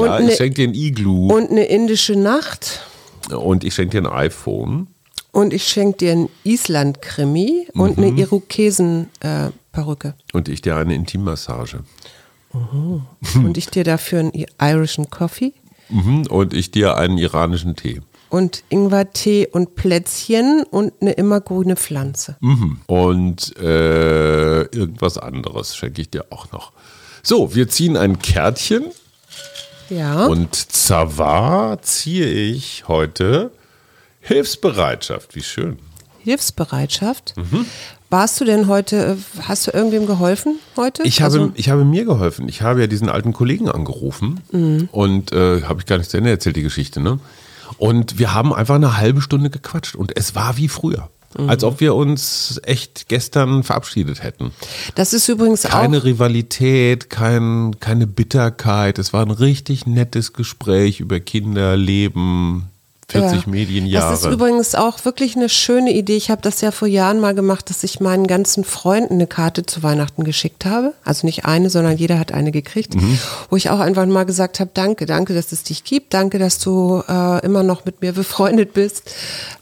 Und 0.00 0.20
ich 0.20 0.26
ne- 0.26 0.36
schenke 0.36 0.54
dir 0.56 0.68
ein 0.68 0.74
Iglu 0.74 1.32
und 1.32 1.50
eine 1.50 1.64
indische 1.64 2.16
Nacht 2.16 2.80
und 3.30 3.62
ich 3.64 3.74
schenke 3.74 4.00
dir 4.00 4.08
ein 4.08 4.12
iPhone. 4.12 4.88
und 5.32 5.52
ich 5.52 5.64
schenke 5.68 5.98
dir 5.98 6.12
ein 6.12 6.28
Island-Krimi 6.44 7.68
und 7.74 7.96
Mhm. 7.98 8.04
eine 8.04 8.20
Irokesen-Perücke. 8.20 10.14
Und 10.32 10.48
ich 10.48 10.62
dir 10.62 10.76
eine 10.76 10.94
Intimmassage. 10.94 11.80
und 13.34 13.56
ich 13.58 13.66
dir 13.68 13.84
dafür 13.84 14.20
einen 14.20 14.32
irischen 14.60 15.10
Coffee 15.10 15.52
Mhm. 15.90 16.26
Und 16.28 16.52
ich 16.52 16.70
dir 16.70 16.96
einen 16.98 17.16
iranischen 17.16 17.74
Tee. 17.76 18.00
Und 18.30 18.62
Ingwertee 18.68 19.46
und 19.50 19.74
Plätzchen 19.74 20.62
und 20.70 20.92
eine 21.00 21.12
immergrüne 21.12 21.76
Pflanze. 21.76 22.36
Mhm. 22.40 22.80
Und 22.86 23.56
äh, 23.58 24.62
irgendwas 24.62 25.18
anderes 25.18 25.76
schenke 25.76 26.00
ich 26.02 26.10
dir 26.10 26.26
auch 26.30 26.50
noch. 26.52 26.72
So, 27.22 27.54
wir 27.54 27.68
ziehen 27.68 27.96
ein 27.96 28.18
Kärtchen. 28.18 28.84
Ja. 29.90 30.26
Und 30.26 30.54
Zavar 30.54 31.80
ziehe 31.82 32.26
ich 32.26 32.84
heute 32.88 33.50
Hilfsbereitschaft. 34.20 35.34
Wie 35.34 35.42
schön. 35.42 35.78
Hilfsbereitschaft. 36.20 37.34
Mhm. 37.36 37.64
Warst 38.10 38.40
du 38.40 38.44
denn 38.44 38.68
heute, 38.68 39.16
äh, 39.38 39.42
hast 39.42 39.66
du 39.66 39.70
irgendwem 39.70 40.06
geholfen 40.06 40.58
heute? 40.76 41.02
Ich 41.04 41.20
habe, 41.22 41.34
Also, 41.40 41.52
ich 41.54 41.68
habe 41.70 41.84
mir 41.84 42.04
geholfen. 42.04 42.48
Ich 42.48 42.62
habe 42.62 42.80
ja 42.80 42.86
diesen 42.86 43.08
alten 43.08 43.32
Kollegen 43.32 43.68
angerufen 43.70 44.40
Mhm. 44.52 44.88
und 44.92 45.32
äh, 45.32 45.62
habe 45.62 45.80
ich 45.80 45.86
gar 45.86 45.98
nicht 45.98 46.10
zu 46.10 46.16
Ende 46.16 46.30
erzählt, 46.30 46.56
die 46.56 46.62
Geschichte, 46.62 47.00
ne? 47.00 47.18
Und 47.76 48.18
wir 48.18 48.34
haben 48.34 48.52
einfach 48.52 48.76
eine 48.76 48.96
halbe 48.96 49.20
Stunde 49.20 49.50
gequatscht 49.50 49.94
und 49.94 50.16
es 50.16 50.34
war 50.34 50.56
wie 50.56 50.68
früher. 50.68 51.10
Mhm. 51.36 51.50
Als 51.50 51.62
ob 51.62 51.80
wir 51.80 51.94
uns 51.94 52.60
echt 52.64 53.08
gestern 53.08 53.62
verabschiedet 53.62 54.22
hätten. 54.22 54.52
das 54.94 55.12
ist 55.12 55.28
übrigens 55.28 55.62
Keine 55.62 55.98
auch, 55.98 56.04
Rivalität, 56.04 57.10
kein, 57.10 57.76
keine 57.80 58.06
Bitterkeit. 58.06 58.98
Es 58.98 59.12
war 59.12 59.24
ein 59.24 59.30
richtig 59.30 59.86
nettes 59.86 60.32
Gespräch 60.32 61.00
über 61.00 61.20
Kinder, 61.20 61.76
Leben, 61.76 62.70
40 63.10 63.44
Ja. 63.46 63.50
Medienjahre. 63.50 64.10
Das 64.10 64.20
ist 64.20 64.26
übrigens 64.30 64.74
auch 64.74 65.02
wirklich 65.06 65.34
eine 65.34 65.48
schöne 65.48 65.92
Idee. 65.94 66.16
Ich 66.16 66.30
habe 66.30 66.42
das 66.42 66.60
ja 66.60 66.70
vor 66.72 66.86
Jahren 66.88 67.20
mal 67.20 67.34
gemacht, 67.34 67.70
dass 67.70 67.82
ich 67.82 68.00
meinen 68.00 68.26
ganzen 68.26 68.64
Freunden 68.64 69.14
eine 69.14 69.26
Karte 69.26 69.64
zu 69.64 69.82
Weihnachten 69.82 70.24
geschickt 70.24 70.66
habe. 70.66 70.92
Also 71.04 71.26
nicht 71.26 71.46
eine, 71.46 71.70
sondern 71.70 71.96
jeder 71.96 72.18
hat 72.18 72.32
eine 72.32 72.52
gekriegt. 72.52 72.96
Mhm. 72.96 73.18
Wo 73.48 73.56
ich 73.56 73.70
auch 73.70 73.78
einfach 73.80 74.04
mal 74.04 74.24
gesagt 74.24 74.60
habe, 74.60 74.70
danke, 74.74 75.06
danke, 75.06 75.32
dass 75.32 75.52
es 75.52 75.62
dich 75.62 75.84
gibt. 75.84 76.12
Danke, 76.12 76.38
dass 76.38 76.58
du 76.58 77.02
äh, 77.08 77.42
immer 77.46 77.62
noch 77.62 77.86
mit 77.86 78.02
mir 78.02 78.12
befreundet 78.12 78.74
bist. 78.74 79.10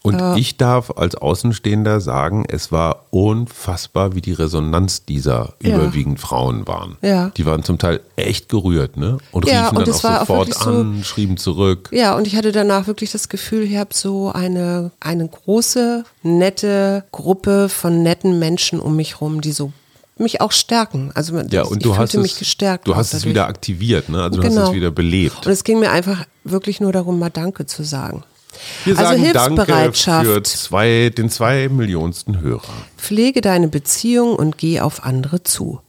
Und 0.02 0.20
ich 0.36 0.56
darf 0.56 0.90
als 0.96 1.14
Außenstehender 1.14 2.00
sagen, 2.00 2.44
es 2.48 2.72
war 2.72 3.04
unfassbar, 3.10 4.14
wie 4.16 4.20
die 4.22 4.32
Resonanz 4.32 5.04
dieser 5.04 5.54
Ja. 5.62 5.76
überwiegend 5.76 6.18
Frauen 6.18 6.66
waren. 6.66 6.96
Ja. 7.00 7.30
Die 7.36 7.46
waren 7.46 7.62
zum 7.62 7.78
Teil 7.78 8.00
echt 8.16 8.48
gerührt, 8.48 8.96
ne? 8.96 9.18
Und 9.30 9.46
Ja, 9.48 9.62
riefen 9.68 9.78
und 9.78 9.86
dann 9.88 9.94
auch 9.94 10.04
war 10.04 10.14
auch 10.16 10.20
sofort 10.26 10.48
wirklich 10.48 10.62
so- 10.64 10.70
an, 10.70 11.04
schrieben 11.04 11.36
zurück. 11.36 11.90
Ja, 11.92 12.16
und 12.16 12.26
ich 12.26 12.34
hatte 12.34 12.50
danach 12.50 12.88
wirklich 12.88 13.12
das 13.12 13.28
Gefühl, 13.28 13.35
ich 13.36 13.76
habe 13.76 13.90
so 13.94 14.30
eine, 14.32 14.90
eine 15.00 15.28
große, 15.28 16.04
nette 16.22 17.04
Gruppe 17.12 17.68
von 17.68 18.02
netten 18.02 18.38
Menschen 18.38 18.80
um 18.80 18.96
mich 18.96 19.20
rum, 19.20 19.40
die 19.40 19.52
so 19.52 19.72
mich 20.18 20.40
auch 20.40 20.52
stärken. 20.52 21.10
Also 21.14 21.38
Ja, 21.50 21.62
und 21.62 21.78
ich 21.78 21.82
du 21.82 21.90
fühlte 21.90 21.98
hast 21.98 22.14
es, 22.14 22.22
mich 22.22 22.38
gestärkt. 22.38 22.86
du 22.88 22.96
hast 22.96 23.12
es 23.12 23.24
wieder 23.26 23.46
aktiviert, 23.46 24.08
ne? 24.08 24.22
Also 24.22 24.40
du 24.40 24.42
hast 24.46 24.54
Genau. 24.54 24.68
es 24.68 24.72
wieder 24.74 24.90
belebt. 24.90 25.46
Und 25.46 25.52
es 25.52 25.62
ging 25.62 25.78
mir 25.78 25.90
einfach 25.90 26.24
wirklich 26.44 26.80
nur 26.80 26.92
darum, 26.92 27.18
mal 27.18 27.28
Danke 27.30 27.66
zu 27.66 27.82
sagen. 27.82 28.24
Wir 28.86 28.98
also 28.98 29.10
sagen 29.10 29.32
Danke 29.34 29.64
Hilfsbereitschaft. 29.66 30.26
für 30.26 30.42
zwei, 30.42 31.10
den 31.14 31.28
zwei 31.28 31.68
Millionsten 31.68 32.40
Hörer. 32.40 32.62
Pflege 32.96 33.42
deine 33.42 33.68
Beziehung 33.68 34.34
und 34.34 34.56
geh 34.56 34.80
auf 34.80 35.04
andere 35.04 35.42
zu. 35.42 35.80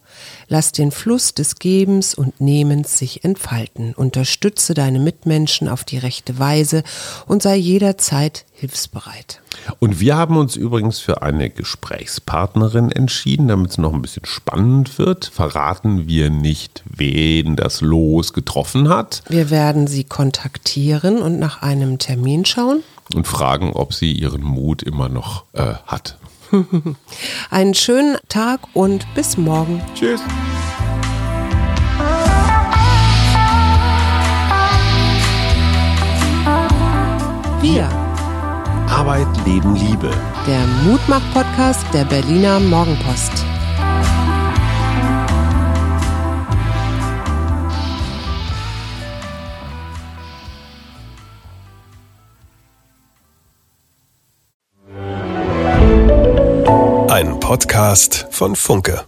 Lass 0.49 0.71
den 0.71 0.91
Fluss 0.91 1.33
des 1.33 1.55
Gebens 1.55 2.13
und 2.13 2.39
Nehmens 2.39 2.97
sich 2.97 3.25
entfalten. 3.25 3.93
Unterstütze 3.93 4.73
deine 4.73 4.99
Mitmenschen 4.99 5.67
auf 5.67 5.83
die 5.83 5.97
rechte 5.97 6.39
Weise 6.39 6.83
und 7.25 7.43
sei 7.43 7.57
jederzeit 7.57 8.45
hilfsbereit. 8.53 9.41
Und 9.79 9.99
wir 9.99 10.15
haben 10.15 10.37
uns 10.37 10.55
übrigens 10.55 10.99
für 10.99 11.21
eine 11.21 11.49
Gesprächspartnerin 11.49 12.91
entschieden, 12.91 13.47
damit 13.49 13.71
es 13.71 13.77
noch 13.77 13.93
ein 13.93 14.01
bisschen 14.01 14.25
spannend 14.25 14.97
wird. 14.97 15.25
Verraten 15.25 16.07
wir 16.07 16.29
nicht, 16.29 16.83
wen 16.85 17.55
das 17.57 17.81
Los 17.81 18.31
getroffen 18.33 18.87
hat 18.89 19.23
Wir 19.27 19.49
werden 19.49 19.87
sie 19.87 20.05
kontaktieren 20.05 21.21
und 21.21 21.39
nach 21.39 21.61
einem 21.61 21.97
Termin 21.99 22.45
schauen. 22.45 22.83
und 23.13 23.27
fragen, 23.27 23.73
ob 23.73 23.93
sie 23.93 24.11
ihren 24.13 24.43
Mut 24.43 24.81
immer 24.83 25.09
noch 25.09 25.43
äh, 25.53 25.73
hat. 25.85 26.17
Einen 27.49 27.73
schönen 27.73 28.17
Tag 28.29 28.61
und 28.73 29.05
bis 29.15 29.37
morgen. 29.37 29.81
Tschüss. 29.95 30.21
Wir. 37.61 37.89
Arbeit 38.89 39.27
Leben, 39.45 39.75
Liebe. 39.75 40.11
Der 40.47 40.65
Mutmach-Podcast 40.85 41.85
der 41.93 42.05
Berliner 42.05 42.59
Morgenpost. 42.59 43.45
Podcast 57.47 58.27
von 58.29 58.57
Funke. 58.57 59.05